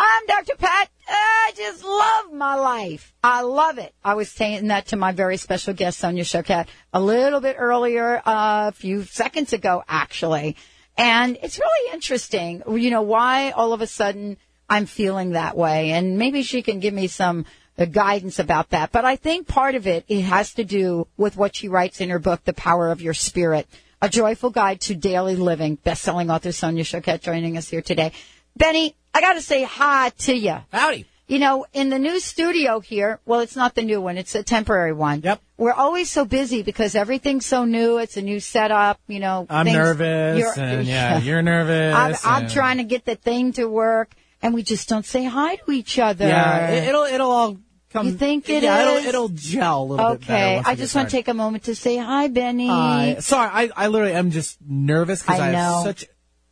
[0.00, 0.54] I'm Dr.
[0.56, 0.88] Pat.
[1.08, 3.12] I just love my life.
[3.24, 3.92] I love it.
[4.04, 8.22] I was saying that to my very special guest, Sonia Choquette, a little bit earlier,
[8.24, 10.56] uh, a few seconds ago, actually.
[10.96, 14.36] And it's really interesting, you know, why all of a sudden
[14.70, 15.90] I'm feeling that way.
[15.90, 17.44] And maybe she can give me some
[17.76, 18.92] uh, guidance about that.
[18.92, 22.10] But I think part of it, it has to do with what she writes in
[22.10, 23.66] her book, The Power of Your Spirit,
[24.00, 25.74] A Joyful Guide to Daily Living.
[25.74, 28.12] Best-selling author Sonia Choquette joining us here today.
[28.56, 30.56] Benny, I got to say hi to you.
[30.72, 31.06] Howdy.
[31.28, 34.42] You know, in the new studio here, well, it's not the new one, it's a
[34.42, 35.20] temporary one.
[35.20, 35.42] Yep.
[35.58, 37.98] We're always so busy because everything's so new.
[37.98, 39.46] It's a new setup, you know.
[39.50, 42.24] I'm things- nervous, you're- and yeah, you're nervous.
[42.24, 45.56] I'm, I'm trying to get the thing to work, and we just don't say hi
[45.56, 46.26] to each other.
[46.26, 47.58] Yeah, it, will it'll all
[47.90, 48.06] come.
[48.06, 49.04] You think it yeah, is?
[49.04, 50.60] It'll, it'll gel a little bit better.
[50.60, 52.70] Okay, I just want to take a moment to say hi, Benny.
[52.70, 56.06] Uh, sorry, I, I literally am just nervous because I I, have such.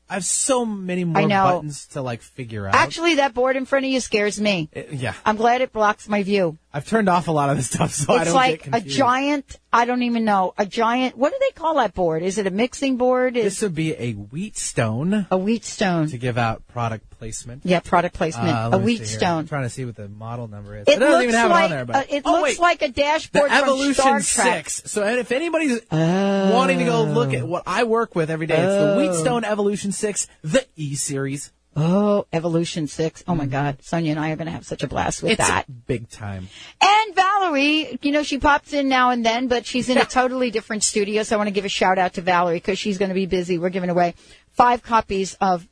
[0.09, 1.45] I have so many more I know.
[1.45, 2.75] buttons to like figure out.
[2.75, 4.69] Actually, that board in front of you scares me.
[4.73, 6.59] It- yeah, I'm glad it blocks my view.
[6.73, 8.81] I've turned off a lot of this stuff, so I it's don't like get a
[8.87, 9.59] giant.
[9.77, 11.19] I don't even know a giant.
[11.19, 12.23] What do they call that board?
[12.23, 13.37] Is it a mixing board?
[13.37, 16.09] Is This would be a Wheatstone a Wheatstone?
[16.11, 17.63] to give out product placement.
[17.65, 18.49] Yeah, product placement.
[18.49, 19.41] Uh, a Wheatstone.
[19.41, 20.89] I'm trying to see what the model number is.
[20.89, 22.43] It It doesn't looks even have like it on there, but uh, it oh, looks
[22.43, 22.59] wait.
[22.59, 24.71] like a the dashboard from Evolution Star Trek.
[24.71, 24.91] Six.
[24.91, 28.57] So, and if anybody's wanting to go look at what I work with every day,
[28.57, 31.53] it's the Wheatstone Evolution Six, the E series.
[31.79, 33.23] Oh, Evolution Six.
[33.29, 35.43] Oh my God, Sonia and I are going to have such a blast with Mm-hmm.
[35.43, 35.87] It's that.
[35.87, 36.49] big time.
[36.81, 40.51] And Valerie, you know, she pops in now and then, but she's in a totally
[40.51, 41.23] different studio.
[41.23, 43.27] So I want to give a shout out to Valerie because she's going to be
[43.27, 43.59] busy.
[43.59, 44.15] We're giving away
[44.53, 45.69] five copies of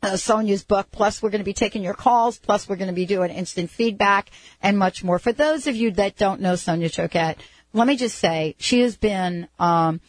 [0.00, 0.86] uh, Sonia's book.
[0.92, 2.38] Plus, we're going to be taking your calls.
[2.38, 4.30] Plus, we're going to be doing instant feedback
[4.62, 5.18] and much more.
[5.18, 7.36] For those of you that don't know Sonia Choquette,
[7.72, 10.00] let me just say she has been um,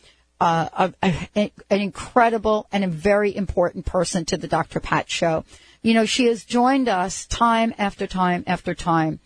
[0.43, 4.81] uh, a, a, an incredible and a very important person to the Dr.
[4.81, 5.45] Pat show.
[5.81, 9.21] You know, she has joined us time after time after time.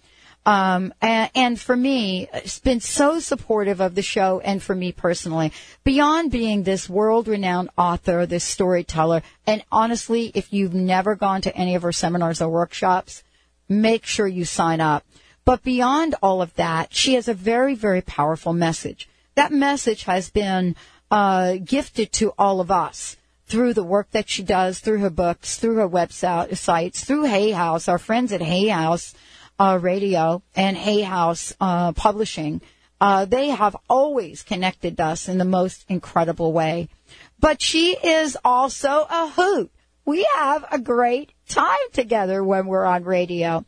[0.45, 4.91] Um, and, and for me, it's been so supportive of the show and for me
[4.91, 9.23] personally, beyond being this world renowned author, this storyteller.
[9.47, 13.23] And honestly, if you've never gone to any of her seminars or workshops,
[13.67, 15.03] make sure you sign up.
[15.45, 19.09] But beyond all of that, she has a very, very powerful message.
[19.33, 20.75] That message has been
[21.11, 25.57] uh, gifted to all of us through the work that she does, through her books,
[25.57, 29.13] through her website sites, through Hay House, our friends at Hay House
[29.59, 32.61] uh, Radio and Hay House uh, Publishing.
[32.99, 36.89] Uh, they have always connected us in the most incredible way.
[37.39, 39.71] But she is also a hoot.
[40.05, 43.65] We have a great time together when we're on radio.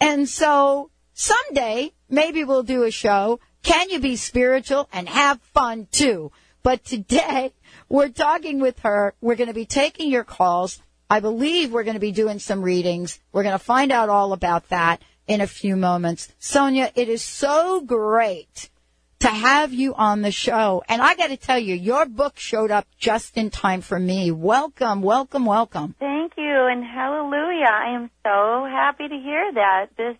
[0.00, 3.40] And so someday, maybe we'll do a show.
[3.62, 6.32] Can you be spiritual and have fun too?
[6.62, 7.52] But today,
[7.88, 9.14] we're talking with her.
[9.20, 10.80] We're going to be taking your calls.
[11.10, 13.18] I believe we're going to be doing some readings.
[13.32, 16.32] We're going to find out all about that in a few moments.
[16.38, 18.70] Sonia, it is so great
[19.18, 20.82] to have you on the show.
[20.88, 24.30] And I got to tell you, your book showed up just in time for me.
[24.30, 25.94] Welcome, welcome, welcome.
[25.98, 27.70] Thank you and hallelujah.
[27.70, 29.86] I am so happy to hear that.
[29.96, 30.16] This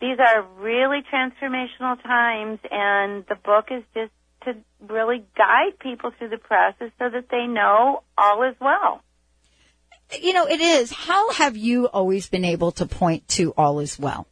[0.00, 4.12] these are really transformational times and the book is just
[4.46, 9.02] to really guide people through the process so that they know all is well.
[10.20, 10.92] You know, it is.
[10.92, 14.26] How have you always been able to point to all is well?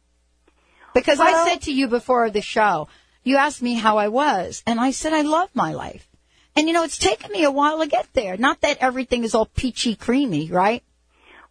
[0.93, 2.87] Because I said to you before the show,
[3.23, 6.07] you asked me how I was, and I said I love my life.
[6.55, 8.37] And you know, it's taken me a while to get there.
[8.37, 10.83] Not that everything is all peachy creamy, right?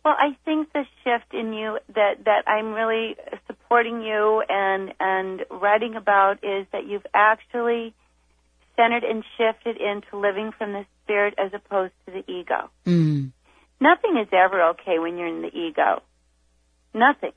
[0.03, 5.45] Well, I think the shift in you that that I'm really supporting you and and
[5.51, 7.95] writing about is that you've actually
[8.77, 12.71] centered and shifted into living from the spirit as opposed to the ego.
[12.87, 13.33] Mm.
[13.81, 16.03] Nothing is ever okay when you're in the ego.
[16.93, 17.33] Nothing.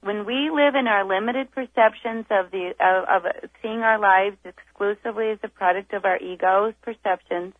[0.00, 5.30] When we live in our limited perceptions of the of, of seeing our lives exclusively
[5.30, 7.54] as a product of our ego's perceptions,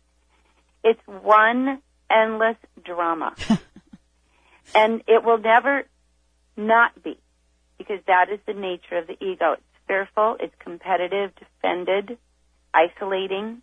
[0.83, 2.55] It's one endless
[2.85, 3.35] drama.
[4.75, 5.85] and it will never
[6.55, 7.17] not be
[7.77, 9.53] because that is the nature of the ego.
[9.53, 12.17] It's fearful, it's competitive, defended,
[12.73, 13.61] isolating,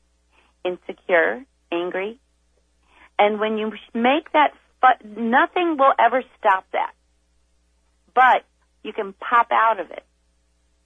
[0.64, 2.20] insecure, angry.
[3.18, 4.52] And when you make that,
[5.04, 6.92] nothing will ever stop that.
[8.14, 8.44] But
[8.82, 10.04] you can pop out of it.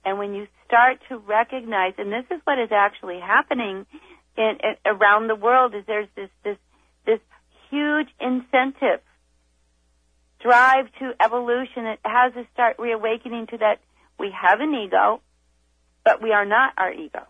[0.03, 3.85] And when you start to recognize, and this is what is actually happening
[4.37, 6.57] in, in, around the world, is there's this this
[7.05, 7.19] this
[7.69, 9.01] huge incentive
[10.39, 11.85] drive to evolution.
[11.85, 13.79] It has to start reawakening to that
[14.17, 15.21] we have an ego,
[16.03, 17.27] but we are not our ego.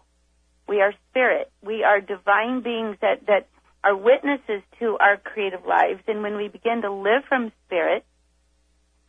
[0.71, 1.51] We are spirit.
[1.62, 3.50] We are divine beings that, that
[3.83, 6.00] are witnesses to our creative lives.
[6.07, 8.06] And when we begin to live from spirit,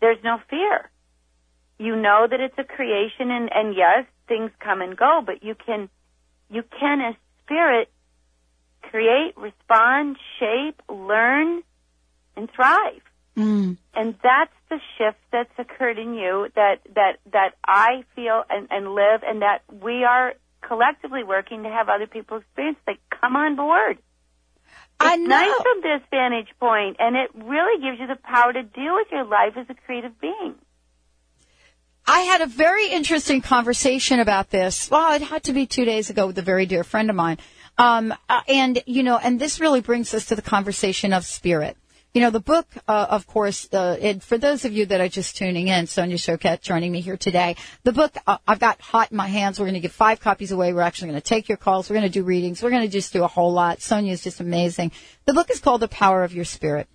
[0.01, 0.91] there's no fear.
[1.79, 5.55] You know that it's a creation and, and yes, things come and go, but you
[5.55, 5.89] can,
[6.51, 7.15] you can as
[7.45, 7.89] spirit
[8.81, 11.63] create, respond, shape, learn,
[12.37, 13.03] and thrive.
[13.37, 13.77] Mm.
[13.95, 18.97] And that's the shift that's occurred in you that, that, that I feel and, and
[18.97, 20.35] live and that we are
[20.67, 23.99] collectively working to have other people experience that come on board.
[25.01, 28.95] It's nice from this vantage point and it really gives you the power to deal
[28.95, 30.55] with your life as a creative being.
[32.07, 34.91] I had a very interesting conversation about this.
[34.91, 37.39] Well, it had to be two days ago with a very dear friend of mine.
[37.79, 41.77] Um, uh, and, you know, and this really brings us to the conversation of spirit.
[42.15, 45.09] You know, the book, uh, of course, uh, it, for those of you that are
[45.09, 47.57] just tuning in, Sonia Choquette joining me here today.
[47.85, 49.59] The book, uh, I've got hot in my hands.
[49.59, 50.75] We're going to give five copies away.
[50.75, 51.89] We're actually going to take your calls.
[51.89, 52.63] We're going to do readings.
[52.63, 53.81] We're going to just do a whole lot.
[53.81, 54.93] Sonia is just amazing.
[55.25, 56.87] The book is called The Power of Your Spirit.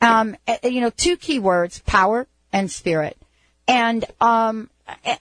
[0.00, 3.16] Um, you know, two key words, power and spirit.
[3.68, 4.68] And, um,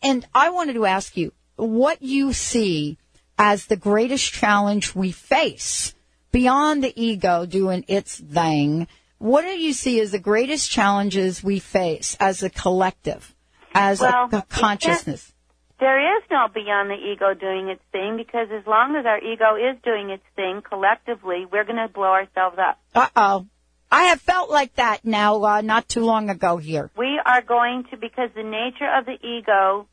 [0.01, 2.97] and I wanted to ask you what you see
[3.38, 5.94] as the greatest challenge we face
[6.31, 8.88] beyond the ego doing its thing.
[9.17, 13.33] What do you see as the greatest challenges we face as a collective,
[13.73, 15.31] as Well, a, a consciousness?
[15.79, 19.56] There is no beyond the ego doing its thing because as long as our ego
[19.56, 22.79] is doing its thing collectively, we're going to blow ourselves up.
[22.94, 23.47] Uh oh.
[23.91, 26.91] I have felt like that now, uh, not too long ago here.
[26.97, 29.88] We are going to, because the nature of the ego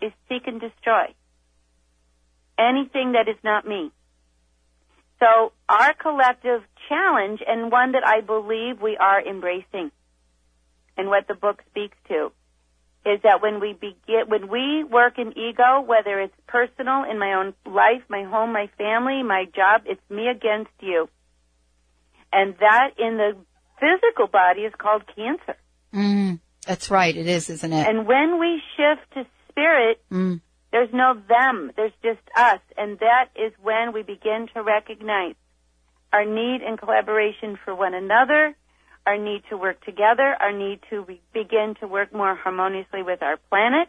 [0.00, 1.14] is seek and destroy
[2.58, 3.90] anything that is not me.
[5.20, 9.90] So our collective challenge, and one that I believe we are embracing,
[10.96, 12.32] and what the book speaks to,
[13.04, 17.34] is that when we begin, when we work in ego, whether it's personal in my
[17.34, 21.08] own life, my home, my family, my job, it's me against you.
[22.32, 23.36] And that in the
[23.80, 25.56] physical body is called cancer.
[25.94, 27.16] Mm, that's right.
[27.16, 27.88] It is, isn't it?
[27.88, 30.40] And when we shift to spirit, Mm.
[30.70, 32.60] There's no them, there's just us.
[32.76, 35.34] And that is when we begin to recognize
[36.12, 38.54] our need and collaboration for one another,
[39.06, 43.22] our need to work together, our need to re- begin to work more harmoniously with
[43.22, 43.88] our planet,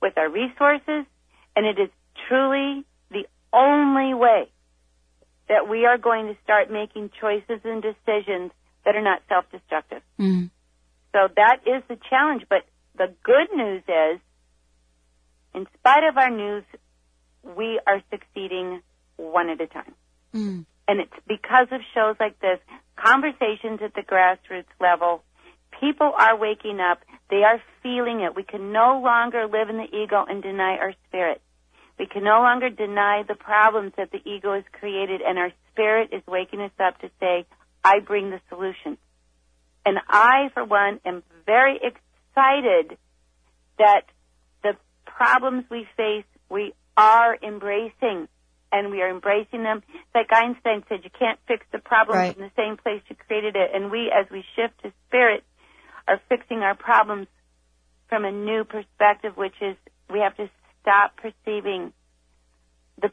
[0.00, 1.04] with our resources.
[1.54, 1.90] And it is
[2.28, 4.48] truly the only way
[5.48, 8.50] that we are going to start making choices and decisions
[8.84, 10.02] that are not self-destructive.
[10.18, 10.50] Mm.
[11.12, 12.44] So that is the challenge.
[12.48, 12.64] But
[12.96, 14.20] the good news is,
[15.56, 16.64] in spite of our news,
[17.42, 18.82] we are succeeding
[19.16, 19.94] one at a time.
[20.34, 20.66] Mm.
[20.86, 22.58] And it's because of shows like this,
[22.96, 25.22] conversations at the grassroots level.
[25.80, 26.98] People are waking up.
[27.30, 28.36] They are feeling it.
[28.36, 31.40] We can no longer live in the ego and deny our spirit.
[31.98, 36.10] We can no longer deny the problems that the ego has created and our spirit
[36.12, 37.46] is waking us up to say,
[37.82, 38.98] I bring the solution.
[39.86, 42.98] And I, for one, am very excited
[43.78, 44.02] that
[45.16, 48.28] problems we face, we are embracing.
[48.72, 49.82] And we are embracing them.
[50.14, 52.36] Like Einstein said, you can't fix the problem Right.
[52.36, 53.70] in the same place you created it.
[53.72, 55.44] And we, as we shift to spirit,
[56.08, 57.28] are fixing our problems
[58.08, 59.76] from a new perspective, which is
[60.10, 60.50] we have to
[60.82, 61.92] stop perceiving
[63.00, 63.10] the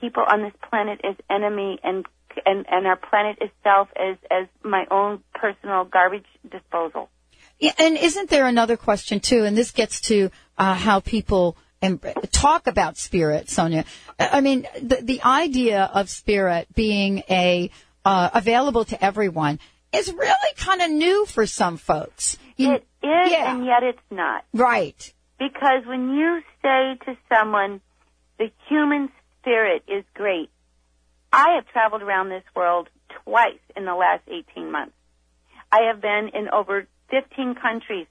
[0.00, 2.06] people on this planet as enemy and
[2.46, 7.10] and, and our planet itself as, as my own personal garbage disposal.
[7.78, 9.44] And isn't there another question too?
[9.44, 12.00] And this gets to uh, how people em-
[12.32, 13.84] talk about spirit, Sonia.
[14.18, 17.70] I mean, the, the idea of spirit being a
[18.04, 19.60] uh, available to everyone
[19.92, 22.36] is really kind of new for some folks.
[22.56, 23.54] You- It is, yeah.
[23.54, 24.44] and yet it's not.
[24.52, 25.12] right.
[25.38, 27.80] Because when you say to someone,
[28.38, 29.08] the human
[29.40, 30.50] spirit is great,
[31.32, 32.88] I have traveled around this world
[33.24, 34.94] twice in the last 18 months.
[35.72, 38.06] I have been in over 15 countries,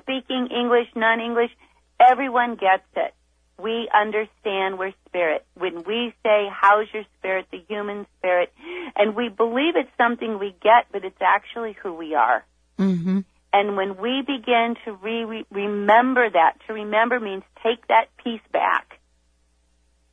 [0.00, 1.50] speaking English, non-English.
[1.98, 3.14] Everyone gets it.
[3.58, 5.44] we understand we're spirit.
[5.54, 8.52] When we say, how's your spirit, the human spirit,
[8.96, 12.44] and we believe it's something we get, but it's actually who we are.
[12.78, 13.20] Mm-hmm.
[13.52, 18.40] And when we begin to re- re- remember that, to remember means take that peace
[18.52, 18.98] back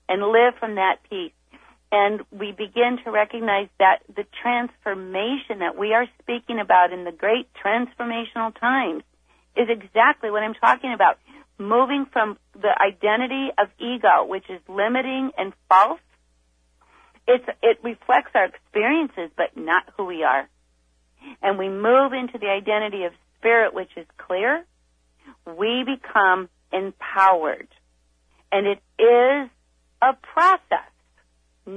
[0.08, 1.32] and live from that peace.
[1.92, 7.12] And we begin to recognize that the transformation that we are speaking about in the
[7.12, 9.04] great transformational times
[9.58, 11.18] is exactly what I'm talking about.
[11.58, 16.00] Moving from the identity of ego, which is limiting and false,
[17.28, 20.48] it's, it reflects our experiences, but not who we are.
[21.42, 24.64] And we move into the identity of spirit, which is clear,
[25.46, 27.68] we become empowered.
[28.52, 29.50] And it is
[30.02, 30.90] a process,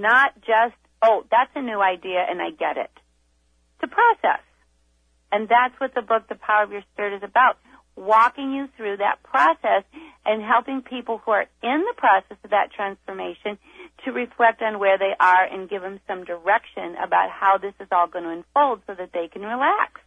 [0.00, 2.90] not just, oh, that's a new idea and I get it.
[3.76, 4.42] It's a process.
[5.30, 7.58] And that's what the book, The Power of Your Spirit, is about.
[7.94, 9.84] Walking you through that process
[10.24, 13.58] and helping people who are in the process of that transformation
[14.04, 17.88] to reflect on where they are and give them some direction about how this is
[17.92, 20.00] all going to unfold so that they can relax.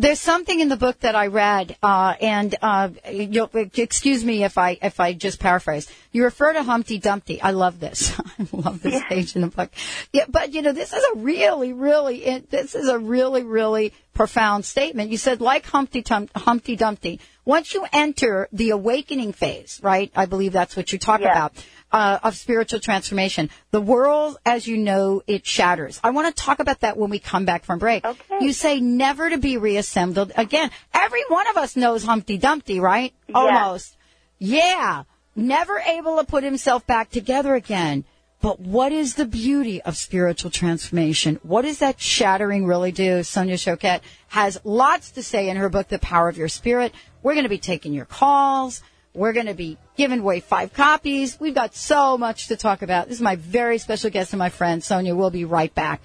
[0.00, 4.56] There's something in the book that I read, uh, and uh, you'll, excuse me if
[4.56, 5.90] I if I just paraphrase.
[6.12, 7.42] You refer to Humpty Dumpty.
[7.42, 8.16] I love this.
[8.38, 9.08] I love this Yeah.
[9.08, 9.70] page in the book.
[10.12, 14.64] Yeah, but you know this is a really, really, this is a really, really profound
[14.64, 15.10] statement.
[15.10, 17.20] You said like Humpty Tum- Humpty Dumpty.
[17.44, 20.12] Once you enter the awakening phase, right?
[20.14, 21.30] I believe that's what you talk Yeah.
[21.32, 21.54] about
[21.92, 23.50] uh, of spiritual transformation.
[23.70, 26.00] The world, as you know, it shatters.
[26.04, 28.04] I want to talk about that when we come back from break.
[28.04, 28.38] Okay.
[28.40, 30.70] You say never to be reassembled again.
[30.92, 33.12] Every one of us knows Humpty Dumpty, right?
[33.28, 33.36] Yes.
[33.36, 33.96] Almost.
[34.38, 35.04] Yeah.
[35.34, 38.04] Never able to put himself back together again.
[38.40, 41.40] But what is the beauty of spiritual transformation?
[41.42, 43.24] What does that shattering really do?
[43.24, 46.94] Sonia Choquette has lots to say in her book, The Power of Your Spirit.
[47.22, 48.80] We're going to be taking your calls.
[49.18, 51.40] We're going to be giving away five copies.
[51.40, 53.08] We've got so much to talk about.
[53.08, 55.16] This is my very special guest and my friend, Sonia.
[55.16, 56.02] We'll be right back.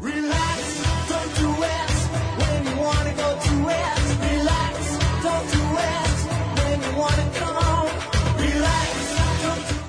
[0.00, 1.90] Relax, don't do it
[2.40, 3.98] when you wanna go to it.
[4.32, 6.16] Relax, don't do it
[6.64, 7.88] when you wanna come.
[8.40, 8.88] Relax,
[9.42, 9.80] don't do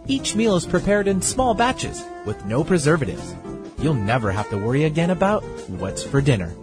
[0.08, 3.36] Each meal is prepared in small batches with no preservatives.
[3.78, 6.56] You'll never have to worry again about what's for dinner.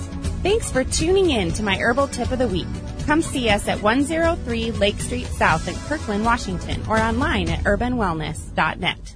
[0.43, 2.67] Thanks for tuning in to my herbal tip of the week.
[3.07, 9.15] Come see us at 103 Lake Street South in Kirkland, Washington, or online at urbanwellness.net.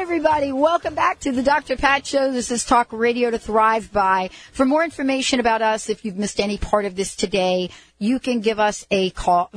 [0.06, 1.74] everybody, welcome back to the Dr.
[1.74, 2.30] Pat Show.
[2.30, 4.30] This is Talk Radio to Thrive By.
[4.52, 8.38] For more information about us, if you've missed any part of this today, you can
[8.38, 9.50] give us a call.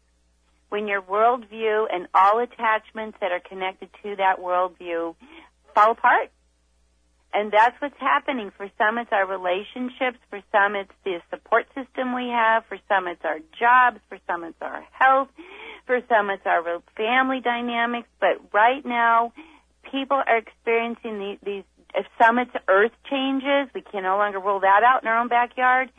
[0.69, 5.15] When your worldview and all attachments that are connected to that worldview
[5.73, 6.31] fall apart.
[7.37, 8.49] And that's what's happening.
[8.55, 10.17] For some, it's our relationships.
[10.29, 12.63] For some, it's the support system we have.
[12.69, 13.99] For some, it's our jobs.
[14.07, 15.27] For some, it's our health.
[15.85, 16.63] For some, it's our
[16.95, 18.07] family dynamics.
[18.21, 19.33] But right now,
[19.91, 23.67] people are experiencing the, these, if some, it's earth changes.
[23.75, 25.91] We can no longer rule that out in our own backyard.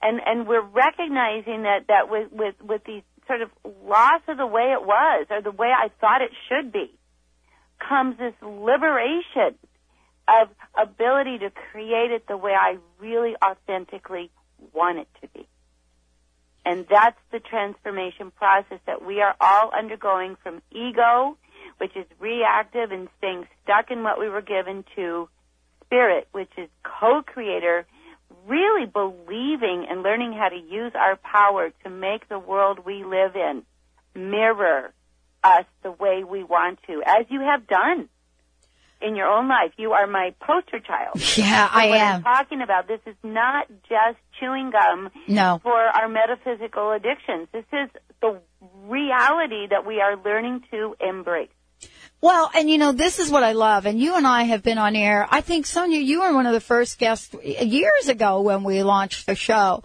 [0.00, 3.50] And, and we're recognizing that, that with, with, with these sort of
[3.84, 6.90] loss of the way it was or the way I thought it should be
[7.86, 9.58] comes this liberation
[10.30, 14.30] of ability to create it the way I really authentically
[14.72, 15.46] want it to be.
[16.64, 21.36] And that's the transformation process that we are all undergoing from ego,
[21.78, 25.28] which is reactive and staying stuck in what we were given, to
[25.86, 27.86] spirit, which is co-creator,
[28.46, 33.34] really believing and learning how to use our power to make the world we live
[33.34, 33.62] in
[34.14, 34.92] mirror
[35.42, 38.08] us the way we want to, as you have done
[39.00, 39.72] in your own life.
[39.76, 41.14] You are my poster child.
[41.36, 42.16] Yeah, So I what am.
[42.16, 45.60] I'm talking about, this is not just chewing gum No.
[45.62, 47.48] for our metaphysical addictions.
[47.52, 47.88] This is
[48.20, 48.40] the
[48.88, 51.48] reality that we are learning to embrace.
[52.20, 53.86] Well, and you know, this is what I love.
[53.86, 55.26] And you and I have been on air.
[55.30, 59.26] I think Sonia, you were one of the first guests years ago when we launched
[59.26, 59.82] the show.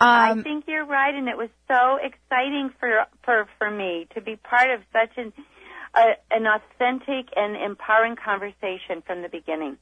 [0.00, 4.20] I Um, think you're right, and it was so exciting for for for me to
[4.20, 5.32] be part of such an
[5.94, 9.78] uh, an authentic and empowering conversation from the beginning.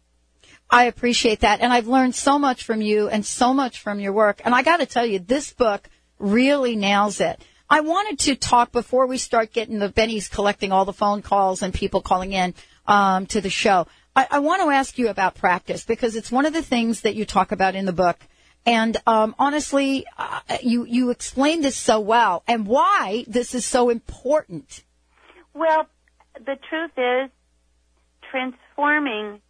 [0.71, 1.61] I appreciate that.
[1.61, 4.41] And I've learned so much from you and so much from your work.
[4.45, 5.89] And I got to tell you, this book
[6.19, 7.43] really nails it.
[7.69, 11.63] I wanted to talk before we start getting the Benny's collecting all the phone calls
[11.63, 12.55] and people calling in
[12.87, 13.87] um, to the show.
[14.15, 17.17] I, I want to ask you about practice because it's one of the things that
[17.17, 18.19] you talk about in the book.
[18.65, 23.91] And um, honestly, uh, you you explained this so well and why this is so
[23.91, 24.83] important.
[25.55, 25.89] Well,
[26.45, 27.31] the truth is,
[28.31, 29.41] transforming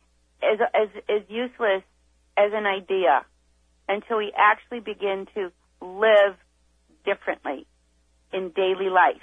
[0.42, 1.82] is, is, is useless
[2.36, 3.24] as an idea
[3.88, 6.36] until we actually begin to live
[7.04, 7.66] differently
[8.32, 9.16] in daily life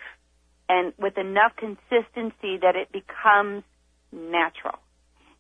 [0.69, 3.63] and with enough consistency that it becomes
[4.12, 4.80] natural.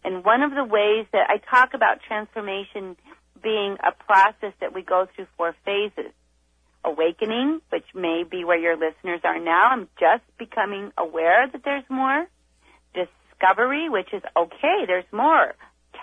[0.03, 2.97] And one of the ways that I talk about transformation
[3.41, 6.11] being a process that we go through four phases.
[6.85, 9.69] Awakening, which may be where your listeners are now.
[9.71, 12.27] I'm just becoming aware that there's more.
[12.93, 15.53] Discovery, which is okay, there's more.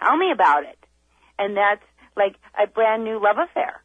[0.02, 0.78] Tell me about it.
[1.38, 1.84] And that's
[2.16, 3.82] like a brand new love affair.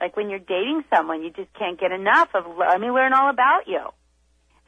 [0.00, 3.30] Like when you're dating someone, you just can't get enough of let me learn all
[3.30, 3.80] about you.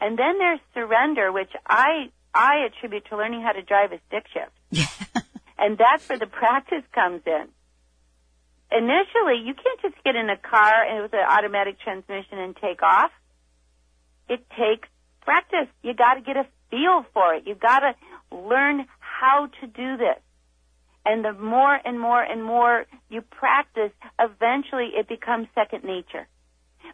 [0.00, 4.26] And then there's surrender, which I I attribute to learning how to drive a stick
[4.32, 4.86] shift.
[5.58, 7.48] and that's where the practice comes in.
[8.70, 12.82] Initially, you can't just get in a car and with an automatic transmission and take
[12.82, 13.10] off.
[14.28, 14.88] It takes
[15.22, 15.68] practice.
[15.82, 17.46] You got to get a feel for it.
[17.46, 17.94] You got to
[18.36, 20.18] learn how to do this.
[21.04, 26.26] And the more and more and more you practice, eventually it becomes second nature.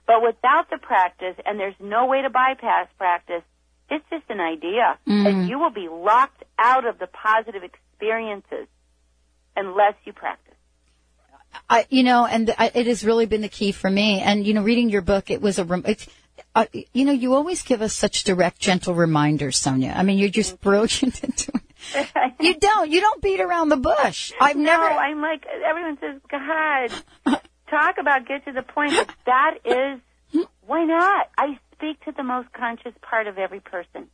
[0.07, 3.43] But without the practice, and there's no way to bypass practice,
[3.91, 4.99] it's just an idea.
[5.09, 5.27] Mm.
[5.27, 8.67] And you will be locked out of the positive experiences
[9.57, 10.52] unless you practice.
[11.69, 14.21] I, you know, and I, it has really been the key for me.
[14.21, 16.07] And you know, reading your book, it was a, rem- it's,
[16.55, 19.93] uh, you know, you always give us such direct, gentle reminders, Sonia.
[19.97, 22.35] I mean, you're just brilliant at doing.
[22.41, 24.33] You don't, you don't beat around the bush.
[24.41, 24.85] I've never.
[24.85, 28.93] I'm like, everyone says, God, talk about get to the point.
[28.95, 31.29] But that is, why not?
[31.37, 34.09] I speak to the most conscious part of every person.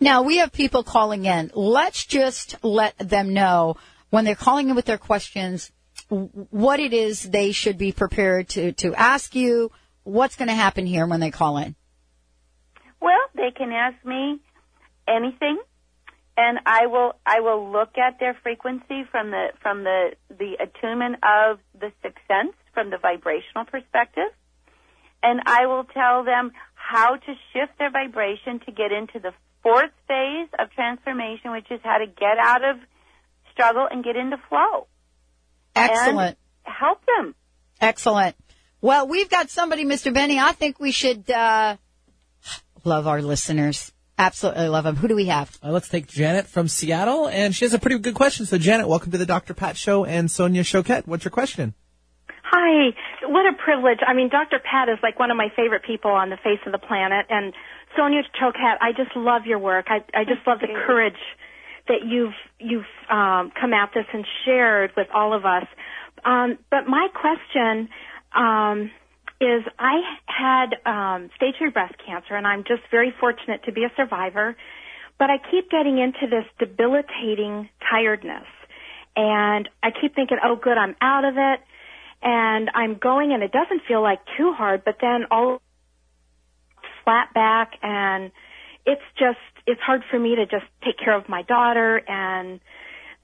[0.00, 1.50] Now we have people calling in.
[1.54, 3.76] Let's just let them know
[4.10, 5.70] when they're calling in with their questions
[6.08, 9.70] what it is they should be prepared to to ask you.
[10.04, 11.76] What's going to happen here when they call in?
[13.00, 14.38] Well, they can ask me
[15.08, 15.58] anything,
[16.36, 21.16] and I will I will look at their frequency from the from the the attunement
[21.22, 24.30] of the sixth sense from the vibrational perspective,
[25.22, 29.92] and I will tell them how to shift their vibration to get into the fourth
[30.06, 32.76] phase of transformation, which is how to get out of
[33.52, 34.86] struggle and get into flow.
[35.74, 36.38] Excellent.
[36.66, 37.34] And help them.
[37.80, 38.36] Excellent.
[38.80, 40.12] Well, we've got somebody, Mr.
[40.12, 40.38] Benny.
[40.38, 41.76] I think we should uh,
[42.84, 43.92] love our listeners.
[44.16, 44.96] Absolutely love them.
[44.96, 45.58] Who do we have?
[45.62, 48.46] Uh, let's take Janet from Seattle, and she has a pretty good question.
[48.46, 49.54] So, Janet, welcome to the Dr.
[49.54, 51.06] Pat Show and Sonia Choquette.
[51.06, 51.74] What's your question?
[52.44, 52.90] Hi,
[53.26, 53.98] what a privilege.
[54.06, 54.60] I mean, Dr.
[54.60, 57.52] Pat is like one of my favorite people on the face of the planet, and
[57.96, 59.86] Sonia Choquette, I just love your work.
[59.88, 61.18] I, I just love the courage
[61.88, 65.66] that you've you've um, come at this and shared with all of us.
[66.24, 67.88] Um, but my question
[68.34, 68.90] um,
[69.40, 73.84] is, I had um, stage three breast cancer, and I'm just very fortunate to be
[73.84, 74.56] a survivor.
[75.18, 78.46] But I keep getting into this debilitating tiredness,
[79.14, 81.60] and I keep thinking, "Oh, good, I'm out of it."
[82.24, 85.60] and I'm going and it doesn't feel like too hard, but then all
[87.04, 88.32] flat back and
[88.86, 92.60] it's just it's hard for me to just take care of my daughter and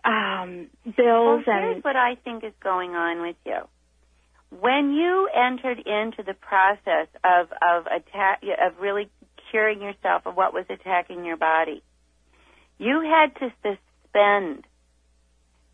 [0.05, 3.61] um bills well, and here's what I think is going on with you.
[4.51, 9.11] When you entered into the process of of attack of really
[9.51, 11.83] curing yourself of what was attacking your body,
[12.79, 14.67] you had to suspend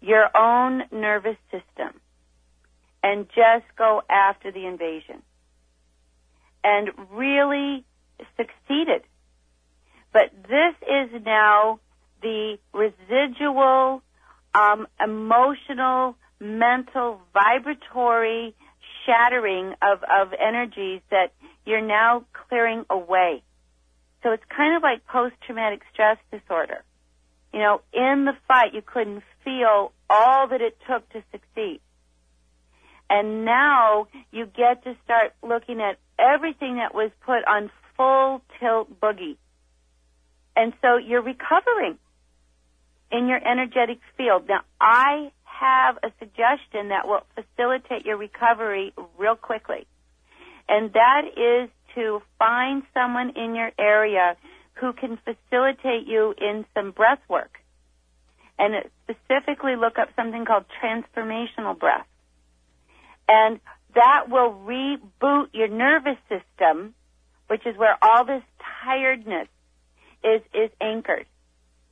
[0.01, 2.01] your own nervous system
[3.03, 5.23] and just go after the invasion.
[6.65, 7.85] And really
[8.37, 9.03] succeeded.
[10.17, 11.79] But this is now
[12.23, 14.01] the residual,
[14.55, 18.55] um, emotional, mental, vibratory
[19.05, 21.35] shattering of, of energies that
[21.67, 23.43] you're now clearing away.
[24.23, 26.83] So it's kind of like post-traumatic stress disorder.
[27.53, 31.81] You know, in the fight, you couldn't feel all that it took to succeed.
[33.11, 38.99] And now you get to start looking at everything that was put on full tilt
[38.99, 39.37] boogie.
[40.57, 41.99] And so you're recovering
[43.13, 44.49] in your energetic field.
[44.49, 49.87] Now I have a suggestion that will facilitate your recovery real quickly.
[50.69, 54.37] And that is to find someone in your area
[54.75, 57.59] who can facilitate you in some breath work.
[58.59, 62.07] And specifically look up something called transformational breath
[63.29, 63.61] and
[63.95, 66.95] that will reboot your nervous system,
[67.49, 68.43] which is where all this
[68.85, 69.49] tiredness
[70.27, 71.27] is is anchored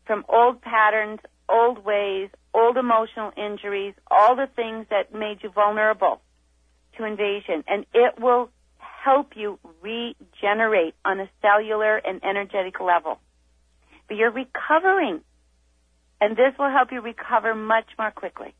[0.06, 6.20] from old patterns, old ways, old emotional injuries, all the things that made you vulnerable
[6.96, 13.18] to invasion, and it will help you regenerate on a cellular and energetic level.
[14.08, 15.20] But you're recovering,
[16.20, 18.54] and this will help you recover much more quickly.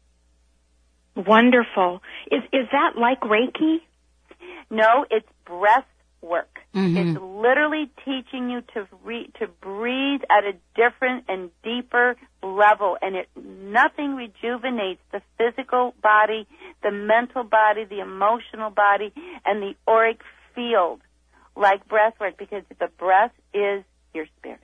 [1.17, 2.03] wonderful.
[2.31, 3.79] Is is that like Reiki?
[4.71, 5.87] No, it's breath
[6.25, 6.61] work.
[6.75, 6.97] Mhm.
[6.97, 13.15] It's literally teaching you to re- to breathe at a different and deeper level, and
[13.17, 16.47] it nothing rejuvenates the physical body,
[16.83, 19.13] the mental body, the emotional body,
[19.45, 20.23] and the auric
[20.55, 21.01] field
[21.57, 24.61] like breath work because the breath is your spirit.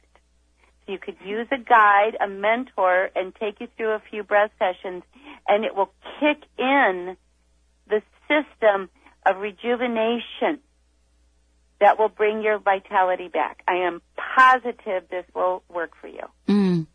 [0.87, 4.51] So you could use a guide, a mentor, and take you through a few breath
[4.59, 5.05] sessions,
[5.47, 7.17] and it will kick in
[7.89, 8.89] the system
[9.27, 10.61] of rejuvenation
[11.81, 13.63] that will bring your vitality back.
[13.67, 14.03] I am
[14.37, 16.23] positive this will work for you.
[16.49, 16.87] Mm.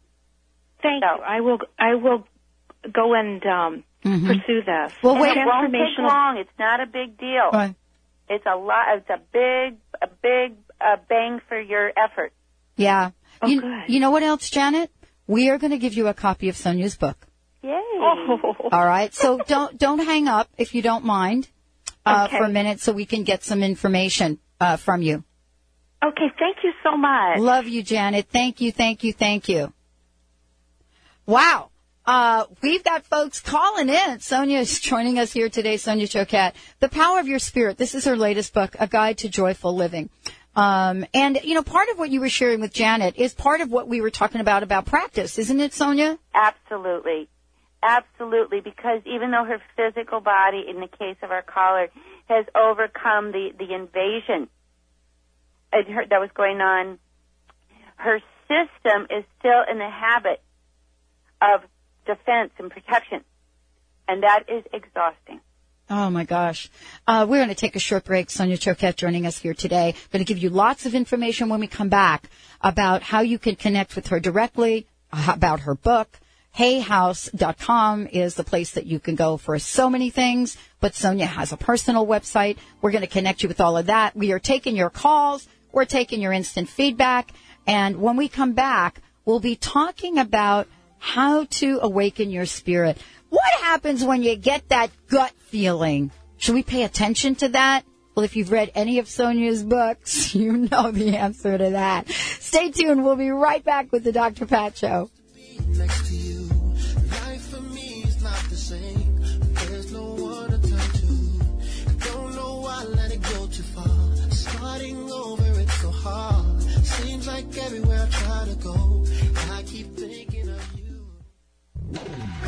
[0.82, 1.24] Thank you.
[1.26, 2.28] I will I will
[2.93, 4.28] go and um Mhm.
[4.28, 4.93] pursue this.
[5.02, 5.36] Well, And wait.
[5.38, 6.38] it won't take long.
[6.38, 7.50] It's not a big deal.
[7.52, 7.74] Right.
[8.30, 8.98] It's a lot.
[8.98, 12.32] It's a big, a big uh, bang for your effort.
[12.76, 13.12] Yeah.
[13.41, 13.84] Oh, you, good.
[13.88, 14.91] you know what else, Janet?
[15.28, 17.17] we are going to give you a copy of Sonia's book.
[17.63, 17.71] Yay!
[18.71, 19.12] All right.
[19.12, 21.48] So don't don't hang up if you don't mind
[22.06, 22.38] uh, Okay.
[22.38, 25.24] for a minute, so we can get some information uh, from you.
[26.04, 27.39] Okay, thank you so much.
[27.39, 28.28] Love you, Janet.
[28.30, 29.74] Thank you, thank you, thank you.
[31.26, 31.70] Wow.
[32.06, 34.20] Uh, we've got folks calling in.
[34.20, 36.54] Sonia is joining us here today, Sonia Choquette.
[36.80, 37.78] The Power of Your Spirit.
[37.78, 40.10] This is her latest book, A Guide to Joyful Living.
[40.56, 43.72] Um, and, you know, part of what you were sharing with Janet is part of
[43.72, 46.18] what we were talking about about practice, isn't it, Sonia?
[46.34, 47.28] Absolutely.
[47.86, 48.62] Absolutely.
[48.62, 51.89] Because even though her physical body, in the case of our caller,
[52.28, 54.50] has overcome the, the invasion
[55.71, 56.98] her, that was going on,
[57.98, 60.41] her system is still in the habit
[61.41, 61.62] of
[62.08, 63.21] defense and protection.
[64.08, 65.41] And that is exhausting.
[65.89, 66.69] Oh my gosh.
[67.06, 68.32] Uh, we're going to take a short break.
[68.32, 69.89] Sonia Choquette joining us here today.
[69.89, 72.30] I'm going to give you lots of information when we come back
[72.62, 76.19] about how you can connect with her directly, uh, about her book.
[76.58, 81.52] HayHouse.com is the place that you can go for so many things, but Sonia has
[81.52, 82.58] a personal website.
[82.82, 84.15] We're going to connect you with all of that.
[84.15, 85.48] We are taking your calls.
[85.74, 87.32] We're taking your instant feedback.
[87.68, 92.98] And when we come back, we'll be talking about how to awaken your spirit.
[93.30, 96.12] What happens when you get that gut feeling?
[96.38, 97.84] Should we pay attention to that?
[98.15, 102.08] Well, if you've read any of Sonia's books, you know the answer to that.
[102.10, 103.04] Stay tuned.
[103.04, 104.46] We'll be right back with the Dr.
[104.46, 105.10] Pat Show.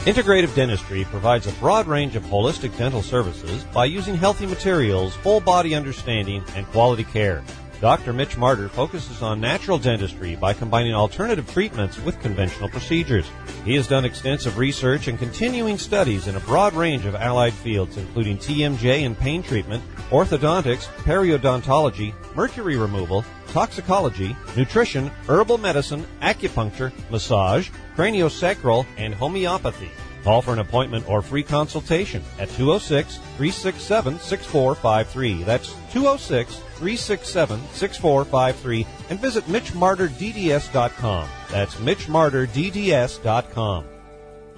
[0.05, 5.41] Integrative Dentistry provides a broad range of holistic dental services by using healthy materials, whole
[5.41, 7.43] body understanding, and quality care.
[7.79, 8.11] Dr.
[8.11, 13.29] Mitch Martyr focuses on natural dentistry by combining alternative treatments with conventional procedures.
[13.65, 17.97] He has done extensive research and continuing studies in a broad range of allied fields,
[17.97, 27.69] including TMJ and pain treatment, orthodontics, periodontology, mercury removal, toxicology, nutrition, herbal medicine, acupuncture, massage,
[27.97, 29.91] craniosacral, and homeopathy.
[30.23, 35.43] Call for an appointment or free consultation at 206 367 6453.
[35.43, 41.27] That's 206 367 6453 and visit MitchMartyrDDS.com.
[41.49, 43.85] That's MitchMartyrDDS.com.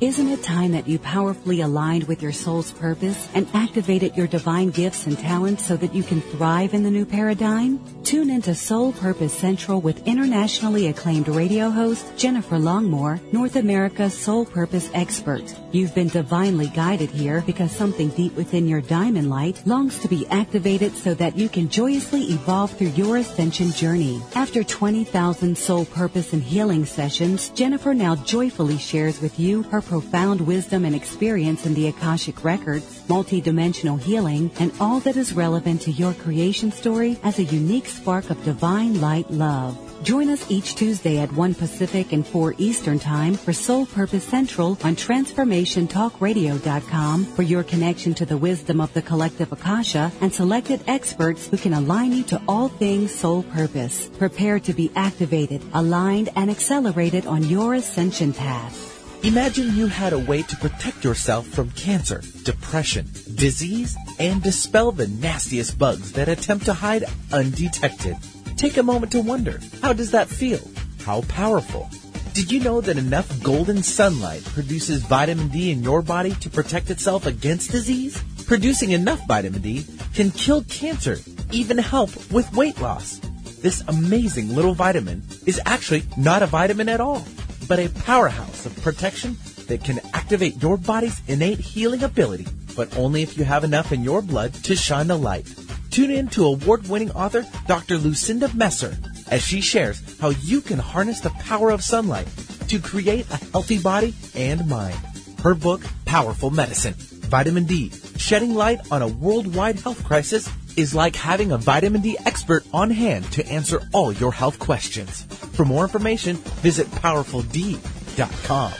[0.01, 4.69] Isn't it time that you powerfully aligned with your soul's purpose and activated your divine
[4.69, 7.81] gifts and talents so that you can thrive in the new paradigm?
[8.05, 14.45] Tune into Soul Purpose Central with internationally acclaimed radio host Jennifer Longmore, North America's Soul
[14.45, 15.43] Purpose expert.
[15.73, 20.25] You've been divinely guided here because something deep within your diamond light longs to be
[20.27, 24.21] activated so that you can joyously evolve through your ascension journey.
[24.33, 30.39] After 20,000 soul purpose and healing sessions, Jennifer now joyfully shares with you her profound
[30.41, 35.89] wisdom and experience in the Akashic Records, multidimensional healing, and all that is relevant to
[35.91, 39.75] your creation story as a unique spark of divine light love.
[40.03, 44.77] Join us each Tuesday at 1 Pacific and 4 Eastern Time for Soul Purpose Central
[44.83, 51.47] on TransformationTalkRadio.com for your connection to the wisdom of the collective Akasha and selected experts
[51.47, 54.07] who can align you to all things soul purpose.
[54.19, 58.88] Prepare to be activated, aligned, and accelerated on your ascension path.
[59.21, 63.05] Imagine you had a way to protect yourself from cancer, depression,
[63.35, 67.03] disease, and dispel the nastiest bugs that attempt to hide
[67.33, 68.15] undetected.
[68.55, 70.61] Take a moment to wonder, how does that feel?
[71.03, 71.89] How powerful?
[72.33, 76.89] Did you know that enough golden sunlight produces vitamin D in your body to protect
[76.89, 78.23] itself against disease?
[78.47, 81.17] Producing enough vitamin D can kill cancer,
[81.51, 83.19] even help with weight loss.
[83.61, 87.25] This amazing little vitamin is actually not a vitamin at all,
[87.69, 93.21] but a powerhouse of protection that can activate your body's innate healing ability, but only
[93.21, 95.47] if you have enough in your blood to shine the light.
[95.91, 97.97] Tune in to award-winning author Dr.
[97.97, 98.97] Lucinda Messer
[99.29, 102.27] as she shares how you can harness the power of sunlight
[102.69, 104.99] to create a healthy body and mind.
[105.43, 111.15] Her book, Powerful Medicine, Vitamin D, shedding light on a worldwide health crisis is like
[111.15, 115.23] having a vitamin D expert on hand to answer all your health questions.
[115.23, 118.73] For more information, visit powerfuld.com.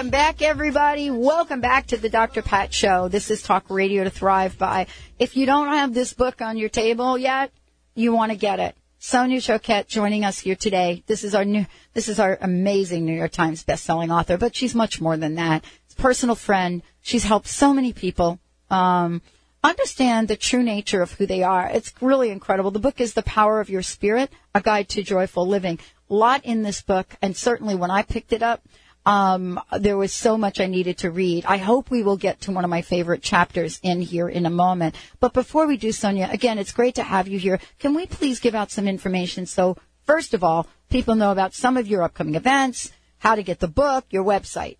[0.00, 1.10] Welcome back, everybody.
[1.10, 2.40] Welcome back to the Dr.
[2.40, 3.08] Pat Show.
[3.08, 4.86] This is Talk Radio to Thrive By.
[5.18, 7.52] If you don't have this book on your table yet,
[7.94, 8.74] you want to get it.
[8.98, 11.04] Sonia Choquette joining us here today.
[11.06, 14.74] This is our new, this is our amazing New York Times bestselling author, but she's
[14.74, 15.66] much more than that.
[15.98, 16.80] Personal friend.
[17.02, 18.40] She's helped so many people.
[18.70, 19.20] Um,
[19.62, 21.68] understand the true nature of who they are.
[21.68, 22.70] It's really incredible.
[22.70, 25.78] The book is The Power of Your Spirit, A Guide to Joyful Living.
[26.08, 28.62] A lot in this book, and certainly when I picked it up,
[29.06, 31.44] um, there was so much I needed to read.
[31.46, 34.50] I hope we will get to one of my favorite chapters in here in a
[34.50, 34.94] moment.
[35.20, 37.60] But before we do, Sonia, again, it's great to have you here.
[37.78, 39.46] Can we please give out some information?
[39.46, 43.60] So, first of all, people know about some of your upcoming events, how to get
[43.60, 44.76] the book, your website.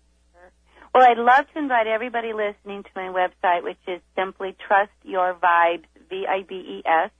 [0.93, 5.33] Well, I'd love to invite everybody listening to my website, which is simply Trust Your
[5.35, 7.11] Vibes, V-I-B-E-S,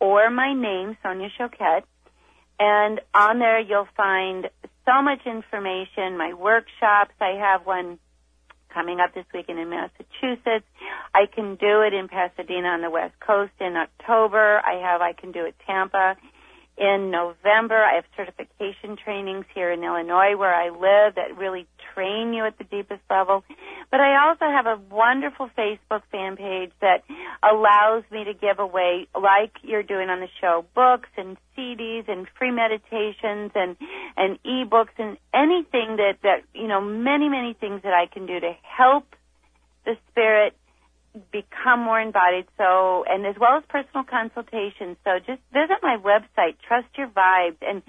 [0.00, 1.84] or my name, Sonia Choquette.
[2.58, 4.48] And on there you'll find
[4.84, 7.14] so much information, my workshops.
[7.20, 7.98] I have one
[8.72, 10.66] coming up this weekend in Massachusetts.
[11.14, 14.60] I can do it in Pasadena on the West Coast in October.
[14.64, 16.16] I have, I can do it Tampa
[16.82, 17.76] in November.
[17.76, 22.58] I have certification trainings here in Illinois where I live that really train you at
[22.58, 23.44] the deepest level.
[23.90, 27.04] But I also have a wonderful Facebook fan page that
[27.42, 32.26] allows me to give away, like you're doing on the show, books and CDs and
[32.36, 33.76] free meditations and,
[34.16, 38.40] and ebooks and anything that, that, you know, many, many things that I can do
[38.40, 39.04] to help
[39.84, 40.56] the spirit
[41.30, 42.46] become more embodied.
[42.58, 44.96] So, and as well as personal consultations.
[45.04, 47.82] So just visit my website, Trust Your Vibes, and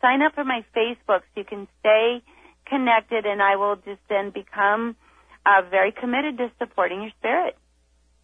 [0.00, 2.22] sign up for my Facebook so you can stay
[2.66, 4.96] connected and I will just then become
[5.44, 7.56] uh, very committed to supporting your spirit.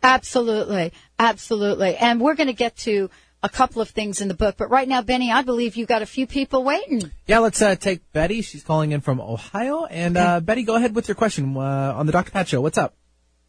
[0.03, 0.93] Absolutely.
[1.19, 1.97] Absolutely.
[1.97, 3.11] And we're going to get to
[3.43, 4.57] a couple of things in the book.
[4.57, 7.11] But right now, Benny, I believe you've got a few people waiting.
[7.27, 8.43] Yeah, let's uh, take Betty.
[8.43, 9.85] She's calling in from Ohio.
[9.85, 12.31] And uh, Betty, go ahead with your question uh, on the Dr.
[12.31, 12.61] Pat Show.
[12.61, 12.95] What's up?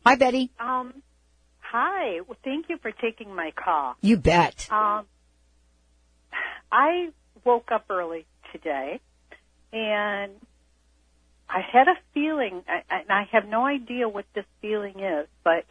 [0.08, 0.50] Hi, Betty.
[0.58, 1.04] Um,
[1.60, 2.22] hi.
[2.22, 3.96] Well, thank you for taking my call.
[4.00, 4.66] You bet.
[4.72, 5.06] Um,
[6.72, 7.10] I
[7.44, 9.02] woke up early today,
[9.74, 10.32] and
[11.50, 15.66] I had a feeling, I- and I have no idea what this feeling is, but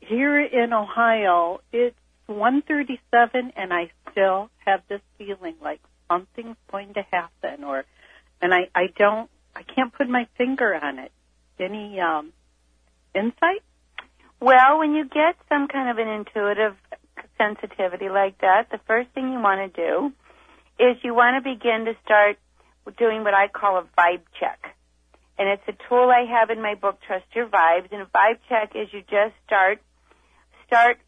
[0.00, 7.02] here in Ohio, it's 137, and I still have this feeling like something's going to
[7.12, 7.84] happen, or,
[8.42, 11.12] and I, I don't, I can't put my finger on it.
[11.60, 12.32] Any um,
[13.14, 13.62] insight?
[14.40, 16.76] Well, when you get some kind of an intuitive
[17.36, 20.12] sensitivity like that, the first thing you want to do
[20.78, 22.38] is you want to begin to start
[22.96, 24.76] doing what I call a vibe check.
[25.38, 27.90] And it's a tool I have in my book, Trust Your Vibes.
[27.90, 29.80] And a vibe check is you just start,
[30.66, 30.98] start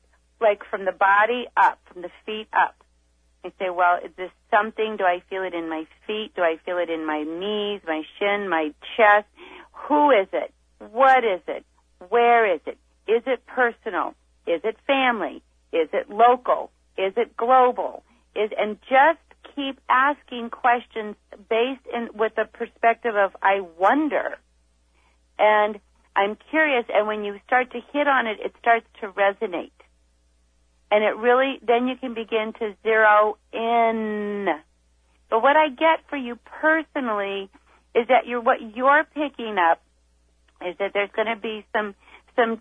[0.41, 2.75] like from the body up, from the feet up.
[3.43, 4.97] And say, well, is this something?
[4.99, 6.33] Do I feel it in my feet?
[6.35, 9.27] Do I feel it in my knees, my shin, my chest?
[9.89, 10.53] Who is it?
[10.79, 11.65] What is it?
[12.09, 12.77] Where is it?
[13.11, 14.15] Is it personal?
[14.47, 15.43] Is it family?
[15.73, 16.71] Is it local?
[16.97, 18.05] Is it global?
[18.37, 19.19] Is and just
[19.57, 21.17] keep asking questions
[21.49, 24.39] based in with the perspective of I wonder.
[25.39, 25.81] And
[26.15, 29.73] I'm curious and when you start to hit on it it starts to resonate.
[30.93, 34.47] And it really then you can begin to zero in.
[35.31, 37.51] But what I get for you personally
[37.93, 39.83] is that you're what you're picking up
[40.65, 41.95] is that there's going to be some
[42.37, 42.61] some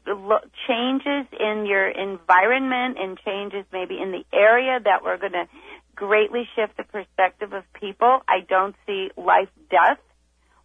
[0.67, 5.47] changes in your environment and changes maybe in the area that we're going to
[5.95, 8.21] greatly shift the perspective of people.
[8.27, 9.99] I don't see life death,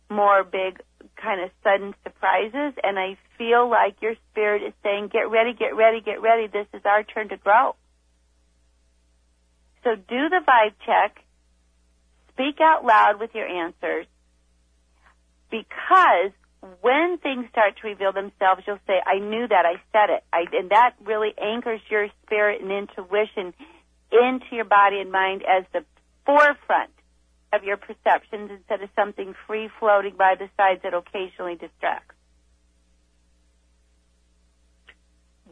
[0.08, 0.80] more big
[1.16, 5.74] kind of sudden surprises, and I feel like your spirit is saying, get ready, get
[5.76, 6.46] ready, get ready.
[6.46, 7.74] This is our turn to grow.
[9.82, 11.24] So do the vibe check.
[12.32, 14.06] Speak out loud with your answers
[15.50, 16.32] because
[16.80, 20.24] when things start to reveal themselves, you'll say, I knew that, I said it.
[20.32, 23.52] I, and that really anchors your spirit and intuition
[24.10, 25.84] into your body and mind as the
[26.24, 26.90] forefront
[27.52, 32.14] of your perceptions instead of something free floating by the sides that occasionally distracts.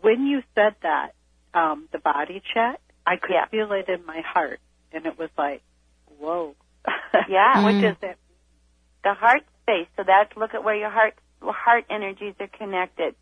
[0.00, 1.12] When you said that,
[1.54, 4.60] um, the body check, I could feel it in my heart,
[4.92, 5.62] and it was like,
[6.18, 6.54] whoa.
[7.28, 7.62] Yeah.
[7.62, 8.16] what does that
[9.04, 9.88] The heart space.
[9.96, 13.14] So that's look at where your heart heart energies are connected.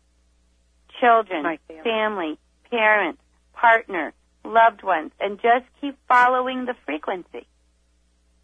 [0.99, 1.83] Children, family.
[1.83, 2.39] family,
[2.69, 3.21] parents,
[3.53, 4.13] partner,
[4.43, 7.47] loved ones, and just keep following the frequency.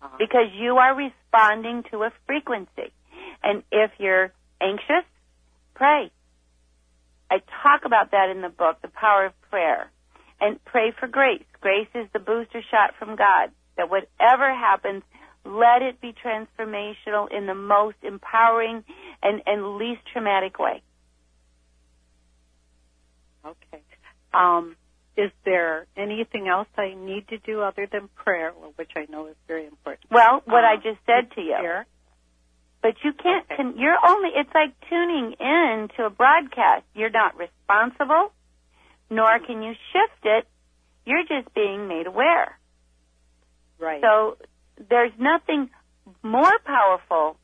[0.02, 0.16] Uh-huh.
[0.18, 2.92] Because you are responding to a frequency.
[3.44, 4.32] And if you're
[4.62, 5.06] anxious,
[5.76, 6.12] pray.
[7.30, 9.92] I talk about that in the book, The Power of Prayer.
[10.40, 11.44] And pray for grace.
[11.62, 13.52] Grace is the booster shot from God.
[13.76, 15.04] That whatever happens,
[15.48, 18.84] let it be transformational in the most empowering
[19.24, 20.82] and, and least traumatic way.
[23.46, 23.82] Okay.
[24.34, 24.76] Um,
[25.16, 29.36] is there anything else I need to do other than prayer, which I know is
[29.48, 30.12] very important?
[30.12, 31.56] Well, what I Um, just said to you.
[31.58, 31.86] Prayer?
[32.82, 36.86] But you can't, con- you're only, it's like tuning in to a broadcast.
[36.94, 38.32] You're not responsible,
[39.10, 40.48] nor can you shift it.
[41.06, 42.60] You're just being made aware.
[43.80, 44.02] Right.
[44.02, 44.38] So
[44.90, 45.70] there's nothing
[46.24, 47.38] more powerful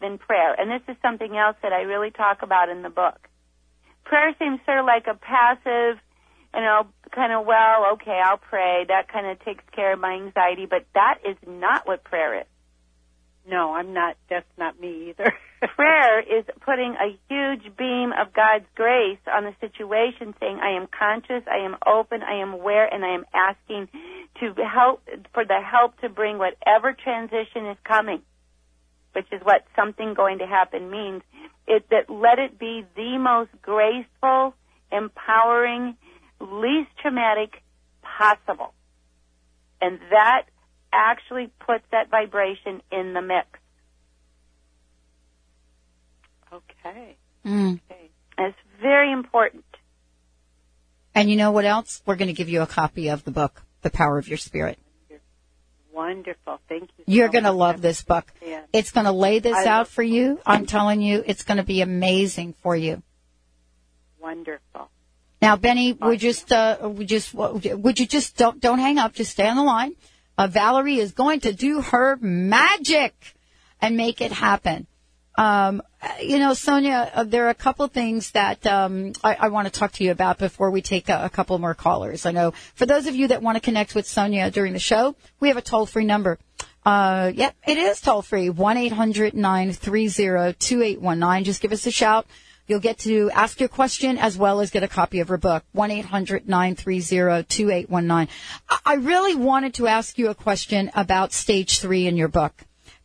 [0.00, 0.54] than prayer.
[0.58, 3.28] And this is something else that I really talk about in the book.
[4.04, 5.98] Prayer seems sort of like a passive,
[6.54, 8.84] you know, kind of, well, okay, I'll pray.
[8.86, 12.46] That kind of takes care of my anxiety, but that is not what prayer is.
[13.48, 14.16] No, I'm not.
[14.28, 15.32] That's not me either.
[15.74, 20.86] Prayer is putting a huge beam of God's grace on the situation, saying, I am
[20.86, 23.88] conscious, I am open, I am aware, and I am asking
[24.40, 25.02] to help,
[25.32, 28.22] for the help to bring whatever transition is coming,
[29.12, 31.22] which is what something going to happen means.
[31.66, 34.54] It, that let it be the most graceful,
[34.92, 35.96] empowering,
[36.40, 37.62] least traumatic
[38.02, 38.72] possible.
[39.80, 40.42] And that
[40.92, 43.48] actually puts that vibration in the mix.
[46.52, 47.16] Okay.
[47.44, 47.80] Mm.
[47.90, 49.64] And it's very important.
[51.14, 52.02] And you know what else?
[52.04, 54.78] We're going to give you a copy of the book, The Power of Your Spirit.
[55.92, 56.60] Wonderful.
[56.68, 57.04] Thank you.
[57.06, 58.30] You're going to love this book.
[58.44, 58.60] Yeah.
[58.70, 60.38] It's going to lay this I out for you.
[60.44, 63.02] I'm telling you, it's going to be amazing for you.
[64.20, 64.90] Wonderful.
[65.40, 69.14] Now, Benny, we just, uh, we just, would you just don't don't hang up?
[69.14, 69.96] Just stay on the line.
[70.36, 73.14] Uh, Valerie is going to do her magic
[73.80, 74.86] and make it happen.
[75.36, 75.82] Um,
[76.22, 79.78] you know, Sonia, uh, there are a couple things that um, I, I want to
[79.78, 82.24] talk to you about before we take a, a couple more callers.
[82.24, 85.14] I know for those of you that want to connect with Sonia during the show,
[85.40, 86.38] we have a toll free number.
[86.84, 88.48] Uh, yep, it is toll free.
[88.48, 91.44] One eight hundred nine three zero two eight one nine.
[91.44, 92.26] Just give us a shout.
[92.68, 95.64] You'll get to ask your question as well as get a copy of her book.
[95.72, 98.28] One eight hundred nine three zero two eight one nine.
[98.84, 102.54] I really wanted to ask you a question about stage three in your book,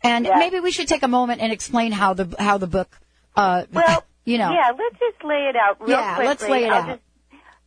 [0.03, 2.89] and maybe we should take a moment and explain how the how the book.
[3.35, 4.51] Uh, Well, you know.
[4.51, 6.27] Yeah, let's just lay it out real Yeah, quickly.
[6.27, 6.87] let's lay it I'll out.
[6.87, 7.01] Just,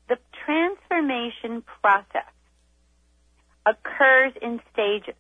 [0.08, 2.30] the transformation process
[3.66, 5.14] occurs in stages.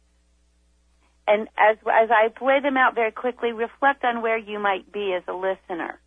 [1.26, 5.14] And as, as I lay them out very quickly, reflect on where you might be
[5.16, 5.98] as a listener.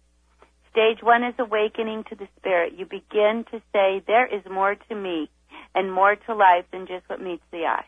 [0.71, 2.73] Stage one is awakening to the spirit.
[2.77, 5.29] You begin to say, there is more to me
[5.73, 7.85] and more to life than just what meets the eye.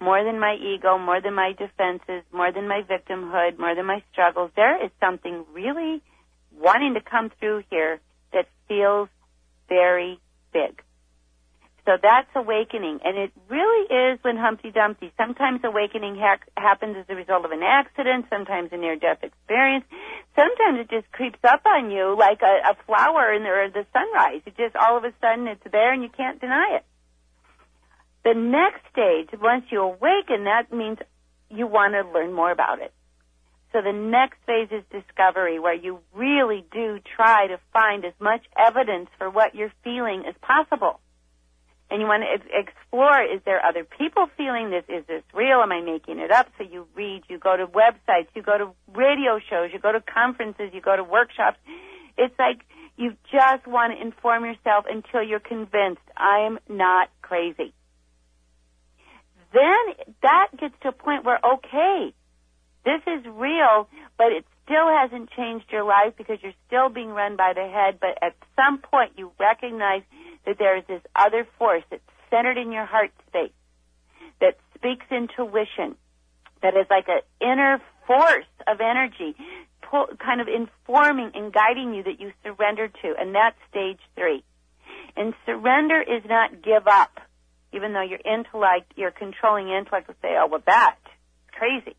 [0.00, 4.02] More than my ego, more than my defenses, more than my victimhood, more than my
[4.12, 4.50] struggles.
[4.54, 6.02] There is something really
[6.56, 8.00] wanting to come through here
[8.32, 9.08] that feels
[9.68, 10.20] very
[10.52, 10.82] big.
[11.84, 15.10] So that's awakening, and it really is when Humpty Dumpty.
[15.16, 19.86] Sometimes awakening ha- happens as a result of an accident, sometimes a near-death experience.
[20.36, 23.86] Sometimes it just creeps up on you like a, a flower in the, or the
[23.94, 24.42] sunrise.
[24.44, 26.84] It just all of a sudden it's there and you can't deny it.
[28.24, 30.98] The next stage, once you awaken, that means
[31.50, 32.92] you want to learn more about it.
[33.72, 38.42] So the next phase is discovery, where you really do try to find as much
[38.56, 41.00] evidence for what you're feeling as possible.
[41.90, 44.84] And you want to explore, is there other people feeling this?
[44.88, 45.60] Is this real?
[45.62, 46.48] Am I making it up?
[46.58, 50.00] So you read, you go to websites, you go to radio shows, you go to
[50.02, 51.58] conferences, you go to workshops.
[52.18, 52.60] It's like
[52.96, 57.72] you just want to inform yourself until you're convinced, I'm not crazy.
[59.52, 62.12] Then that gets to a point where, okay,
[62.84, 67.36] this is real, but it still hasn't changed your life because you're still being run
[67.36, 67.98] by the head.
[68.00, 70.02] But at some point, you recognize
[70.46, 73.52] that there is this other force that's centered in your heart space
[74.40, 75.96] that speaks intuition,
[76.62, 79.34] that is like an inner force of energy,
[80.18, 84.44] kind of informing and guiding you that you surrender to, and that's stage three.
[85.16, 87.20] And surrender is not give up,
[87.72, 91.04] even though your intellect, your controlling intellect will say, "Oh, well, that's
[91.52, 91.96] crazy."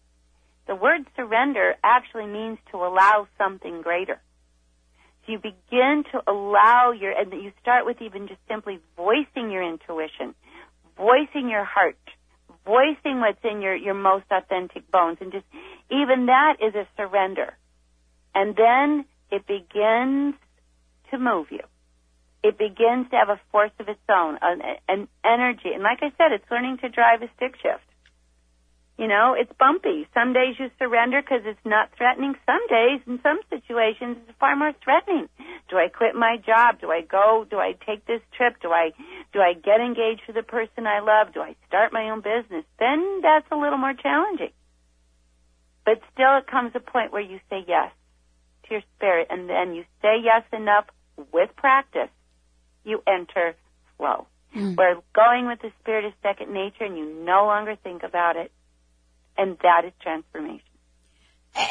[0.67, 4.21] The word surrender actually means to allow something greater.
[5.25, 9.63] So you begin to allow your, and you start with even just simply voicing your
[9.63, 10.35] intuition,
[10.95, 11.97] voicing your heart,
[12.65, 15.45] voicing what's in your, your most authentic bones, and just
[15.89, 17.57] even that is a surrender.
[18.35, 20.35] And then it begins
[21.11, 21.63] to move you.
[22.43, 25.71] It begins to have a force of its own, an, an energy.
[25.73, 27.83] And like I said, it's learning to drive a stick shift.
[28.97, 30.07] You know, it's bumpy.
[30.13, 32.35] Some days you surrender because it's not threatening.
[32.45, 35.29] Some days, in some situations, it's far more threatening.
[35.69, 36.81] Do I quit my job?
[36.81, 37.45] Do I go?
[37.49, 38.55] Do I take this trip?
[38.61, 38.91] Do I,
[39.31, 41.33] do I get engaged with the person I love?
[41.33, 42.65] Do I start my own business?
[42.77, 44.51] Then that's a little more challenging.
[45.85, 47.91] But still, it comes a point where you say yes
[48.63, 50.85] to your spirit, and then you say yes enough
[51.31, 52.11] with practice,
[52.89, 53.55] you enter
[53.97, 54.27] flow.
[54.51, 58.51] Where going with the spirit is second nature, and you no longer think about it,
[59.37, 60.65] and that is transformation.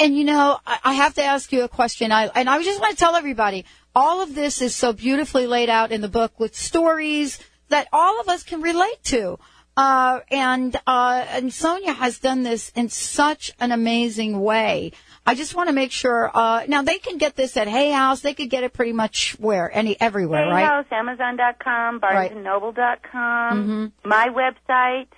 [0.01, 2.13] And you know, I, I have to ask you a question.
[2.13, 3.65] I, and I just want to tell everybody,
[3.97, 8.21] all of this is so beautifully laid out in the book with stories that all
[8.21, 9.39] of us can relate to.
[9.77, 14.93] Uh, and, uh, and Sonia has done this in such an amazing way.
[15.29, 18.23] I just want to make sure, uh, now they can get this at Hay House.
[18.23, 19.71] They could get it pretty much where?
[19.71, 20.67] Any, everywhere, Hay right?
[20.67, 22.33] House, Amazon.com, Right.
[22.33, 25.09] BarnesandNoble.com, my website.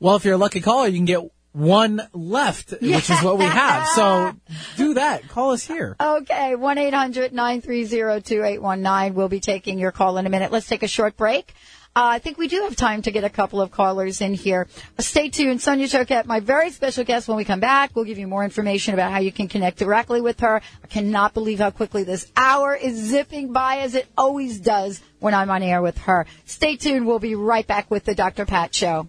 [0.00, 3.44] Well, if you're a lucky caller, you can get one left, which is what we
[3.44, 3.86] have.
[3.88, 4.32] So
[4.76, 5.28] do that.
[5.28, 5.94] Call us here.
[6.00, 9.14] Okay, 1-800-930-2819.
[9.14, 10.50] We'll be taking your call in a minute.
[10.50, 11.54] Let's take a short break.
[11.96, 14.68] Uh, I think we do have time to get a couple of callers in here.
[15.00, 15.60] Stay tuned.
[15.60, 17.96] Sonia Choquette, my very special guest when we come back.
[17.96, 20.62] We'll give you more information about how you can connect directly with her.
[20.84, 25.34] I cannot believe how quickly this hour is zipping by as it always does when
[25.34, 26.26] I'm on air with her.
[26.44, 27.08] Stay tuned.
[27.08, 28.46] We'll be right back with the Dr.
[28.46, 29.08] Pat Show.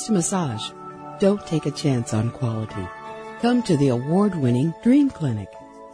[0.05, 0.71] to massage,
[1.19, 2.87] don't take a chance on quality.
[3.41, 5.49] Come to the award-winning Dream Clinic.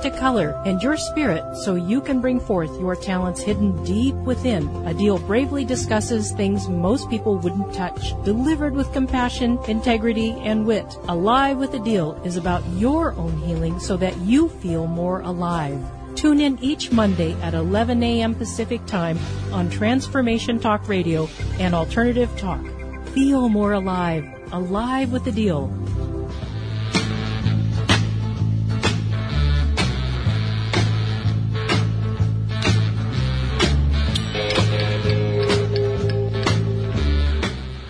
[0.00, 4.68] to color, and your spirit so you can bring forth your talents hidden deep within.
[4.84, 10.86] Adil bravely discusses things most people wouldn't touch, delivered with compassion, integrity, and wit.
[11.08, 15.78] Alive with Adil is about your own healing so that you feel more alive.
[16.14, 18.34] Tune in each Monday at 11 a.m.
[18.34, 19.18] Pacific Time
[19.52, 21.28] on Transformation Talk Radio
[21.60, 22.60] and Alternative Talk.
[23.14, 24.26] Feel more alive.
[24.50, 26.17] Alive with Adil.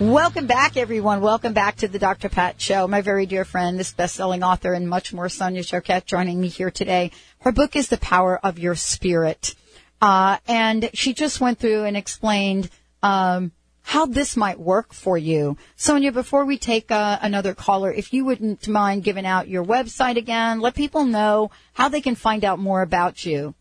[0.08, 1.20] Welcome back, everyone.
[1.20, 2.30] Welcome back to the Dr.
[2.30, 2.88] Pat Show.
[2.88, 6.70] My very dear friend, this best-selling author and much more, Sonia Choquette, joining me here
[6.70, 7.10] today.
[7.40, 9.54] Her book is The Power of Your Spirit.
[10.00, 12.70] Uh, and she just went through and explained,
[13.02, 13.52] um,
[13.82, 15.58] how this might work for you.
[15.76, 20.16] Sonia, before we take uh, another caller, if you wouldn't mind giving out your website
[20.16, 23.54] again, let people know how they can find out more about you.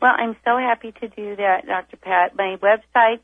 [0.00, 1.96] Well, I'm so happy to do that, Dr.
[1.96, 2.36] Pat.
[2.36, 3.18] My website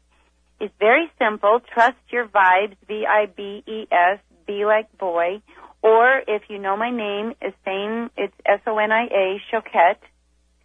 [0.61, 1.61] is very simple.
[1.73, 5.43] Trust your vibes, V-I-B-E-S, be like boy.
[5.83, 9.99] Or if you know my name, it's same, it's S-O-N-I-A, Choquette,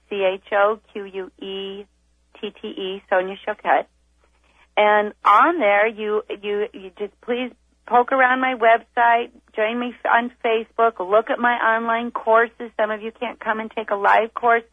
[0.10, 0.64] C-H-O-Q-U-E-T-T-E,
[3.10, 3.88] Sonia Choquette.
[4.78, 7.52] And on there, you, you, you just please
[7.86, 11.00] poke around my website, join me on Facebook.
[11.00, 12.72] Look at my online courses.
[12.80, 14.64] Some of you can't come and take a live course.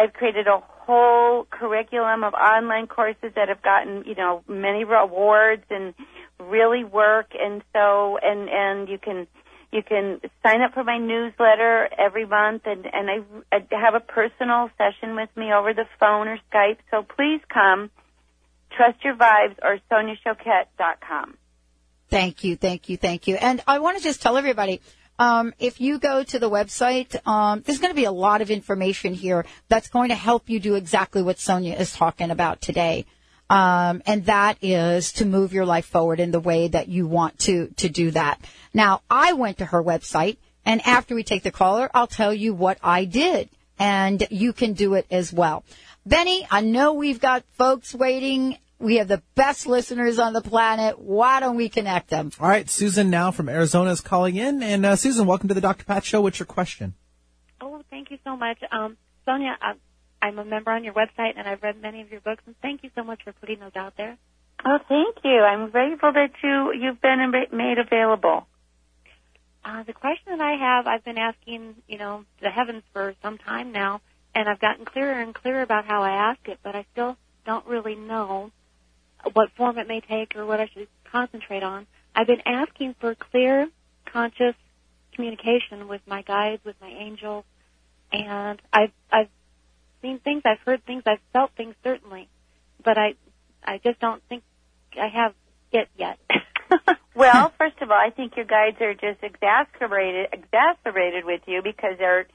[0.00, 5.64] I've created a whole curriculum of online courses that have gotten, you know, many awards
[5.68, 5.94] and
[6.38, 7.32] really work.
[7.38, 9.26] And so, and, and you can,
[9.72, 14.00] you can sign up for my newsletter every month and, and I, I have a
[14.00, 16.78] personal session with me over the phone or Skype.
[16.90, 17.90] So please come.
[18.76, 21.36] Trust Your Vibes or SoniaChoquette.com.
[22.08, 23.36] Thank you, thank you, thank you.
[23.36, 24.80] And I want to just tell everybody,
[25.20, 28.50] um, if you go to the website, um, there's going to be a lot of
[28.50, 33.04] information here that's going to help you do exactly what Sonia is talking about today.
[33.50, 37.38] Um, and that is to move your life forward in the way that you want
[37.40, 38.40] to to do that.
[38.72, 42.54] Now, I went to her website, and after we take the caller, I'll tell you
[42.54, 45.64] what I did, and you can do it as well.
[46.06, 48.56] Benny, I know we've got folks waiting.
[48.80, 50.98] We have the best listeners on the planet.
[50.98, 52.32] Why don't we connect them?
[52.40, 54.62] All right, Susan now from Arizona is calling in.
[54.62, 55.84] And uh, Susan, welcome to the Dr.
[55.84, 56.22] Pat Show.
[56.22, 56.94] What's your question?
[57.60, 58.56] Oh, thank you so much.
[58.72, 59.76] Um, Sonia, I'm,
[60.22, 62.82] I'm a member on your website and I've read many of your books and thank
[62.82, 64.16] you so much for putting those out there.
[64.64, 65.40] Oh, thank you.
[65.40, 68.46] I'm grateful that you, you've been made available.
[69.62, 73.36] Uh, the question that I have, I've been asking, you know, the heavens for some
[73.36, 74.00] time now,
[74.34, 77.66] and I've gotten clearer and clearer about how I ask it, but I still don't
[77.66, 78.50] really know
[79.32, 81.86] what form it may take or what I should concentrate on.
[82.14, 83.68] I've been asking for clear,
[84.12, 84.54] conscious
[85.14, 87.44] communication with my guides, with my angels,
[88.12, 89.28] and I've I've
[90.02, 92.28] seen things, I've heard things, I've felt things certainly,
[92.84, 93.14] but I
[93.62, 94.42] I just don't think
[95.00, 95.34] I have
[95.72, 96.18] it yet.
[97.14, 101.98] Well, first of all, I think your guides are just exacerbated exacerbated with you because
[101.98, 102.26] they're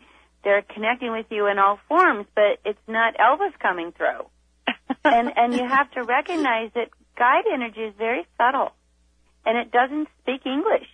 [0.44, 4.28] they're connecting with you in all forms, but it's not Elvis coming through.
[5.04, 8.72] And and you have to recognize that guide energy is very subtle
[9.46, 10.88] and it doesn't speak English.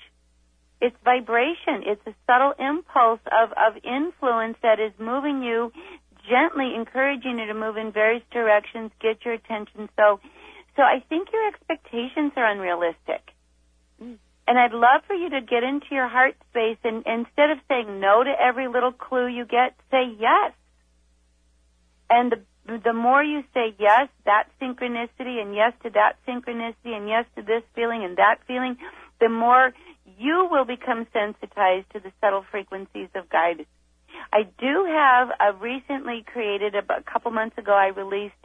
[0.82, 1.84] It's vibration.
[1.86, 5.72] It's a subtle impulse of, of influence that is moving you
[6.30, 9.90] gently encouraging you to move in various directions, get your attention.
[9.96, 10.20] So
[10.76, 13.22] so I think your expectations are unrealistic.
[14.00, 18.00] And I'd love for you to get into your heart space and instead of saying
[18.00, 20.54] no to every little clue you get, say yes.
[22.10, 22.42] And the
[22.78, 27.42] the more you say yes, that synchronicity and yes to that synchronicity and yes to
[27.42, 28.78] this feeling and that feeling,
[29.20, 29.74] the more
[30.18, 33.68] you will become sensitized to the subtle frequencies of guidance.
[34.34, 38.36] I do have a recently created a couple months ago I released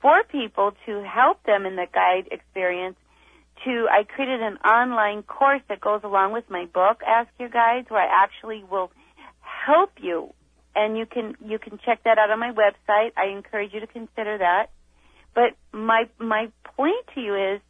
[0.00, 2.96] for people to help them in the guide experience
[3.64, 7.88] to I created an online course that goes along with my book Ask Your Guides
[7.88, 8.90] where I actually will
[9.40, 10.34] help you
[10.74, 13.12] and you can you can check that out on my website.
[13.16, 14.70] I encourage you to consider that.
[15.34, 17.60] But my my point to you is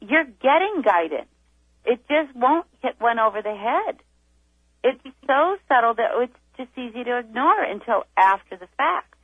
[0.00, 1.28] you're getting guidance.
[1.84, 3.96] It just won't hit one over the head.
[4.82, 9.14] It's so subtle that it's just easy to ignore until after the fact.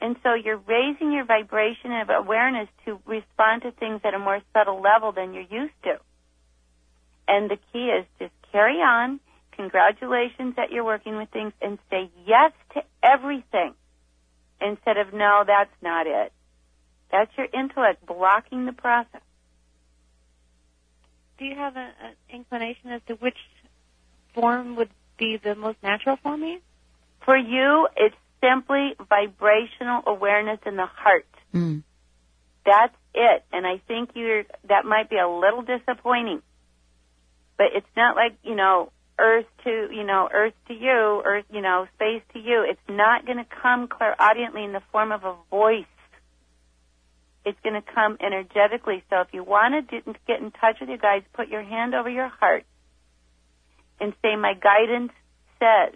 [0.00, 4.40] And so you're raising your vibration of awareness to respond to things at a more
[4.52, 5.98] subtle level than you're used to.
[7.26, 9.20] And the key is just carry on.
[9.56, 13.74] Congratulations that you're working with things and say yes to everything
[14.60, 16.32] instead of no, that's not it.
[17.10, 19.22] That's your intellect blocking the process.
[21.38, 21.90] Do you have an
[22.30, 23.36] inclination as to which
[24.34, 26.60] form would be the most natural for me?
[27.24, 31.26] For you, it's simply vibrational awareness in the heart.
[31.54, 31.82] Mm.
[32.64, 33.44] That's it.
[33.52, 36.42] And I think you're, that might be a little disappointing.
[37.56, 41.62] But it's not like, you know, earth to, you know, earth to you, earth, you
[41.62, 42.66] know, space to you.
[42.68, 45.84] It's not going to come clairaudiently in the form of a voice.
[47.44, 49.04] It's going to come energetically.
[49.08, 52.10] So if you want to get in touch with your guides, put your hand over
[52.10, 52.64] your heart
[54.00, 55.12] and say, my guidance
[55.58, 55.94] says,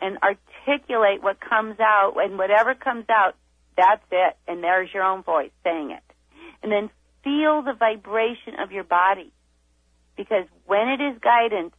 [0.00, 3.34] and articulate what comes out, and whatever comes out,
[3.76, 4.36] that's it.
[4.46, 6.02] And there's your own voice saying it.
[6.62, 6.90] And then
[7.22, 9.32] feel the vibration of your body.
[10.16, 11.74] Because when it is guidance,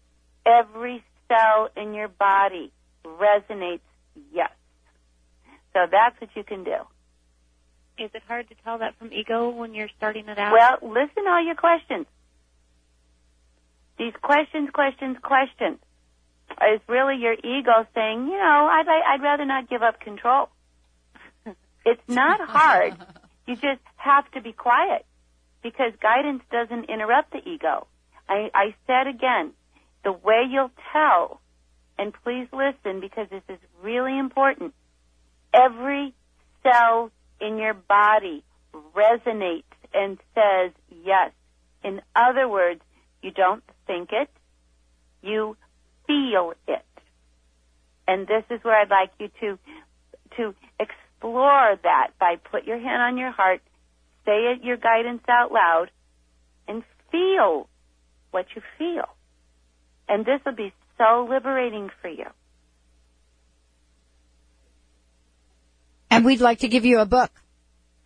[0.50, 2.72] every cell in your body
[3.06, 3.82] resonates
[4.34, 4.52] yes.
[5.74, 6.78] So that's what you can do.
[7.97, 10.54] Is it hard to tell that from ego when you're starting it out?
[10.54, 12.08] Well, listen to all your questions.
[13.97, 15.78] These questions, questions, questions
[16.74, 20.50] is really your ego saying, you know, I'd, I'd rather not give up control.
[21.86, 22.95] it's not hard.
[23.45, 25.06] You just have to be quiet
[25.62, 27.88] because guidance doesn't interrupt the ego.
[28.28, 29.52] I, I said again,
[30.04, 31.41] the way you'll tell,
[31.97, 34.74] and please listen because this is really important,
[35.54, 36.14] every
[36.64, 38.43] cell in your body
[38.95, 40.72] resonates and says
[41.04, 41.32] yes.
[41.84, 42.82] In other words,
[43.22, 44.30] you don't think it,
[45.22, 45.58] you
[46.08, 46.86] feel it.
[48.08, 49.60] And this is where I'd like you to
[50.38, 53.62] to explore that by put your hand on your heart,
[54.26, 55.91] say it, your guidance out loud,
[56.68, 57.68] and feel
[58.32, 59.10] what you feel.
[60.10, 62.26] And this will be so liberating for you.
[66.12, 67.32] And we'd like to give you a book.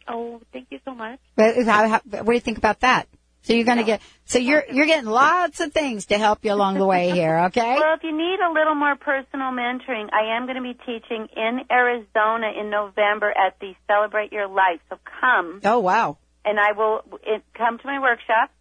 [0.08, 1.20] Oh, thank you so much.
[1.36, 3.08] What do you think about that?
[3.43, 6.54] So you're going to get, so you're, you're getting lots of things to help you
[6.54, 7.76] along the way here, okay?
[7.76, 11.28] Well, if you need a little more personal mentoring, I am going to be teaching
[11.36, 14.80] in Arizona in November at the Celebrate Your Life.
[14.89, 15.60] So come.
[15.66, 16.18] Oh, wow.
[16.45, 18.51] and I will it, come to my workshop,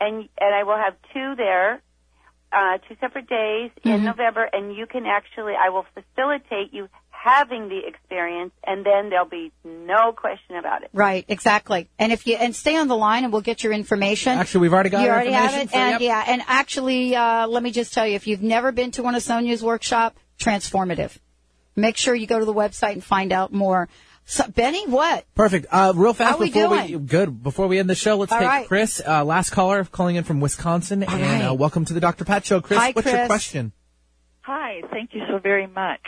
[0.00, 1.80] and and I will have two there,
[2.54, 4.04] uh, two separate days in Mhm.
[4.04, 9.24] November, and you can actually I will facilitate you having the experience, and then there'll
[9.24, 10.90] be no question about it.
[10.92, 11.88] Right, exactly.
[11.98, 14.36] And if you, and stay on the line and we'll get your information.
[14.38, 16.00] Actually, we've already got you our already have information it, for- and yep.
[16.02, 19.14] yeah, and actually, uh, let me just tell you, if you've never been to one
[19.14, 21.16] of Sonia's workshop, transformative.
[21.76, 23.88] Make sure you go to the website and find out more.
[24.26, 25.26] So, Benny, what?
[25.34, 25.66] Perfect.
[25.70, 27.06] Uh, real fast How we before doing?
[27.06, 28.66] good before we end the show, let's All take right.
[28.66, 31.42] Chris, uh, last caller calling in from Wisconsin, and right.
[31.42, 32.24] uh, welcome to the Dr.
[32.24, 32.60] Pat Show.
[32.62, 33.26] Chris, Hi, what's your Chris.
[33.26, 33.72] question?
[34.40, 36.00] Hi, thank you so very much.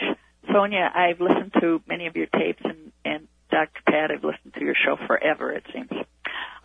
[0.51, 3.81] Sonia, I've listened to many of your tapes and, and Dr.
[3.85, 5.89] Pat, I've listened to your show forever, it seems.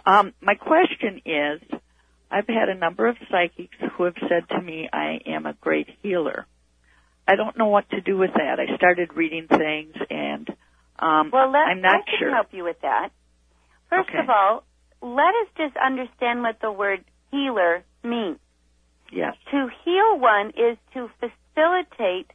[0.06, 1.60] Um, my question is,
[2.30, 5.88] I've had a number of psychics who have said to me I am a great
[6.02, 6.46] healer.
[7.28, 8.58] I don't know what to do with that.
[8.58, 10.48] I started reading things and
[11.02, 12.30] um, Well, let, I'm not I can sure.
[12.30, 13.10] help you with that.
[13.90, 14.18] First Okay.
[14.20, 14.64] of all,
[15.02, 18.38] let us just understand what the word healer means.
[19.10, 19.34] Yes.
[19.50, 22.30] To heal one is to facilitate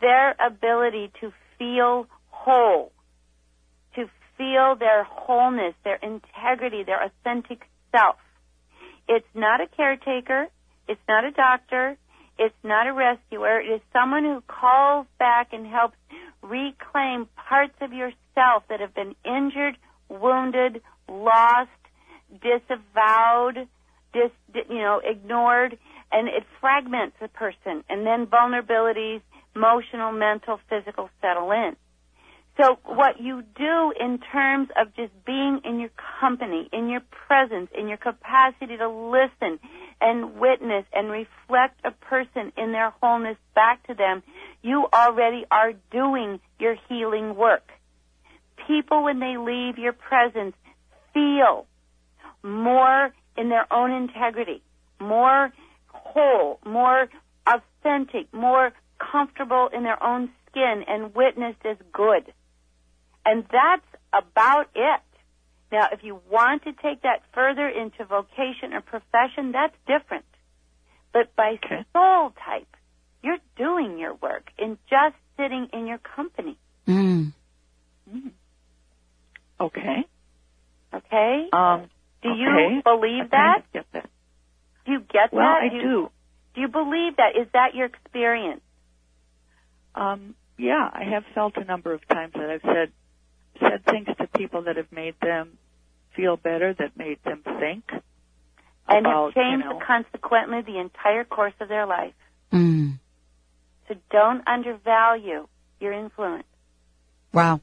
[0.00, 2.92] their ability to feel whole,
[3.96, 4.08] to
[4.38, 8.16] feel their wholeness, their integrity, their authentic self.
[9.08, 10.48] It's not a caretaker.
[10.88, 11.96] It's not a doctor.
[12.38, 13.60] It's not a rescuer.
[13.60, 15.96] It is someone who calls back and helps
[16.44, 19.76] reclaim parts of yourself that have been injured,
[20.08, 21.70] wounded, lost,
[22.42, 23.68] disavowed,
[24.12, 25.78] dis, you know, ignored,
[26.12, 29.20] and it fragments a person, and then vulnerabilities,
[29.56, 31.76] emotional, mental, physical settle in.
[32.56, 35.90] So what you do in terms of just being in your
[36.20, 39.58] company, in your presence, in your capacity to listen
[40.00, 44.22] and witness and reflect a person in their wholeness back to them,
[44.62, 47.68] you already are doing your healing work.
[48.68, 50.54] People, when they leave your presence,
[51.12, 51.66] feel
[52.44, 54.62] more in their own integrity,
[55.00, 55.52] more
[55.88, 57.08] whole, more
[57.48, 62.32] authentic, more comfortable in their own skin and witnessed as good.
[63.24, 65.00] And that's about it.
[65.72, 70.24] Now, if you want to take that further into vocation or profession, that's different.
[71.12, 71.58] But by
[71.92, 72.68] soul type,
[73.22, 76.58] you're doing your work in just sitting in your company.
[76.86, 77.32] Mm.
[79.60, 80.04] Okay.
[80.92, 81.48] Okay?
[81.52, 81.88] Um,
[82.22, 82.38] do okay.
[82.40, 83.62] you believe that?
[83.62, 84.10] kind of get that.
[84.86, 85.70] Do you get Well, that?
[85.70, 86.10] I you, do.
[86.54, 87.36] Do you believe that?
[87.40, 88.60] Is that your experience?
[89.94, 92.92] Um, yeah, I have felt a number of times that I've said
[93.60, 95.58] said things to people that have made them
[96.14, 97.84] feel better, that made them think
[98.88, 102.14] And about, have changed you know, consequently the entire course of their life.
[102.52, 102.98] Mm.
[103.88, 105.48] So don't undervalue
[105.80, 106.44] your influence.
[107.32, 107.60] Wow.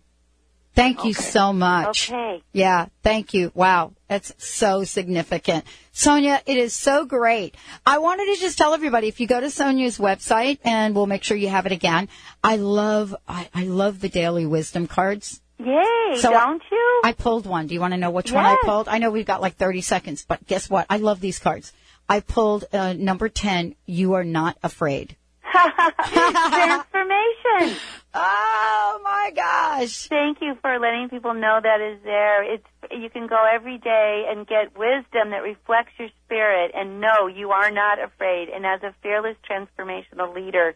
[0.74, 2.10] Thank you so much.
[2.10, 2.42] Okay.
[2.54, 3.52] Yeah, thank you.
[3.54, 5.66] Wow, that's so significant.
[5.92, 7.56] Sonia, it is so great.
[7.86, 11.24] I wanted to just tell everybody if you go to Sonia's website and we'll make
[11.24, 12.08] sure you have it again.
[12.42, 15.41] I love I, I love the daily wisdom cards.
[15.66, 17.02] Yay, So don't you?
[17.04, 17.68] I pulled one.
[17.68, 18.88] Do you want to know which one I pulled?
[18.88, 20.86] I know we've got like 30 seconds, but guess what?
[20.90, 21.72] I love these cards.
[22.10, 25.16] I pulled uh, number 10, you are not afraid.
[25.52, 27.78] Transformation.
[28.14, 30.08] Oh my gosh.
[30.08, 32.54] Thank you for letting people know that is there.
[32.54, 37.28] It's you can go every day and get wisdom that reflects your spirit and know
[37.28, 38.50] you are not afraid.
[38.50, 40.76] And as a fearless transformational leader,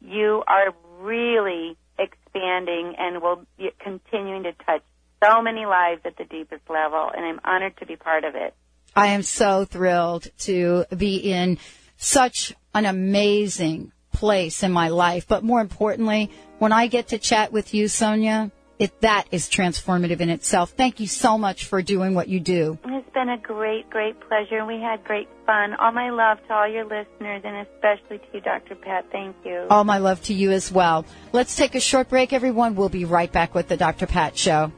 [0.00, 4.82] you are really expanding and will be continuing to touch
[5.22, 8.54] so many lives at the deepest level and I'm honored to be part of it.
[8.96, 11.58] I am so thrilled to be in
[11.96, 15.28] such an amazing place in my life.
[15.28, 18.50] But more importantly, when I get to chat with you, Sonia,
[18.80, 20.70] it, that is transformative in itself.
[20.70, 22.78] Thank you so much for doing what you do.
[22.86, 25.74] It's been a great, great pleasure, and we had great fun.
[25.74, 28.74] All my love to all your listeners, and especially to you, Dr.
[28.74, 29.04] Pat.
[29.12, 29.66] Thank you.
[29.68, 31.04] All my love to you as well.
[31.32, 32.74] Let's take a short break, everyone.
[32.74, 34.06] We'll be right back with the Dr.
[34.06, 34.72] Pat Show.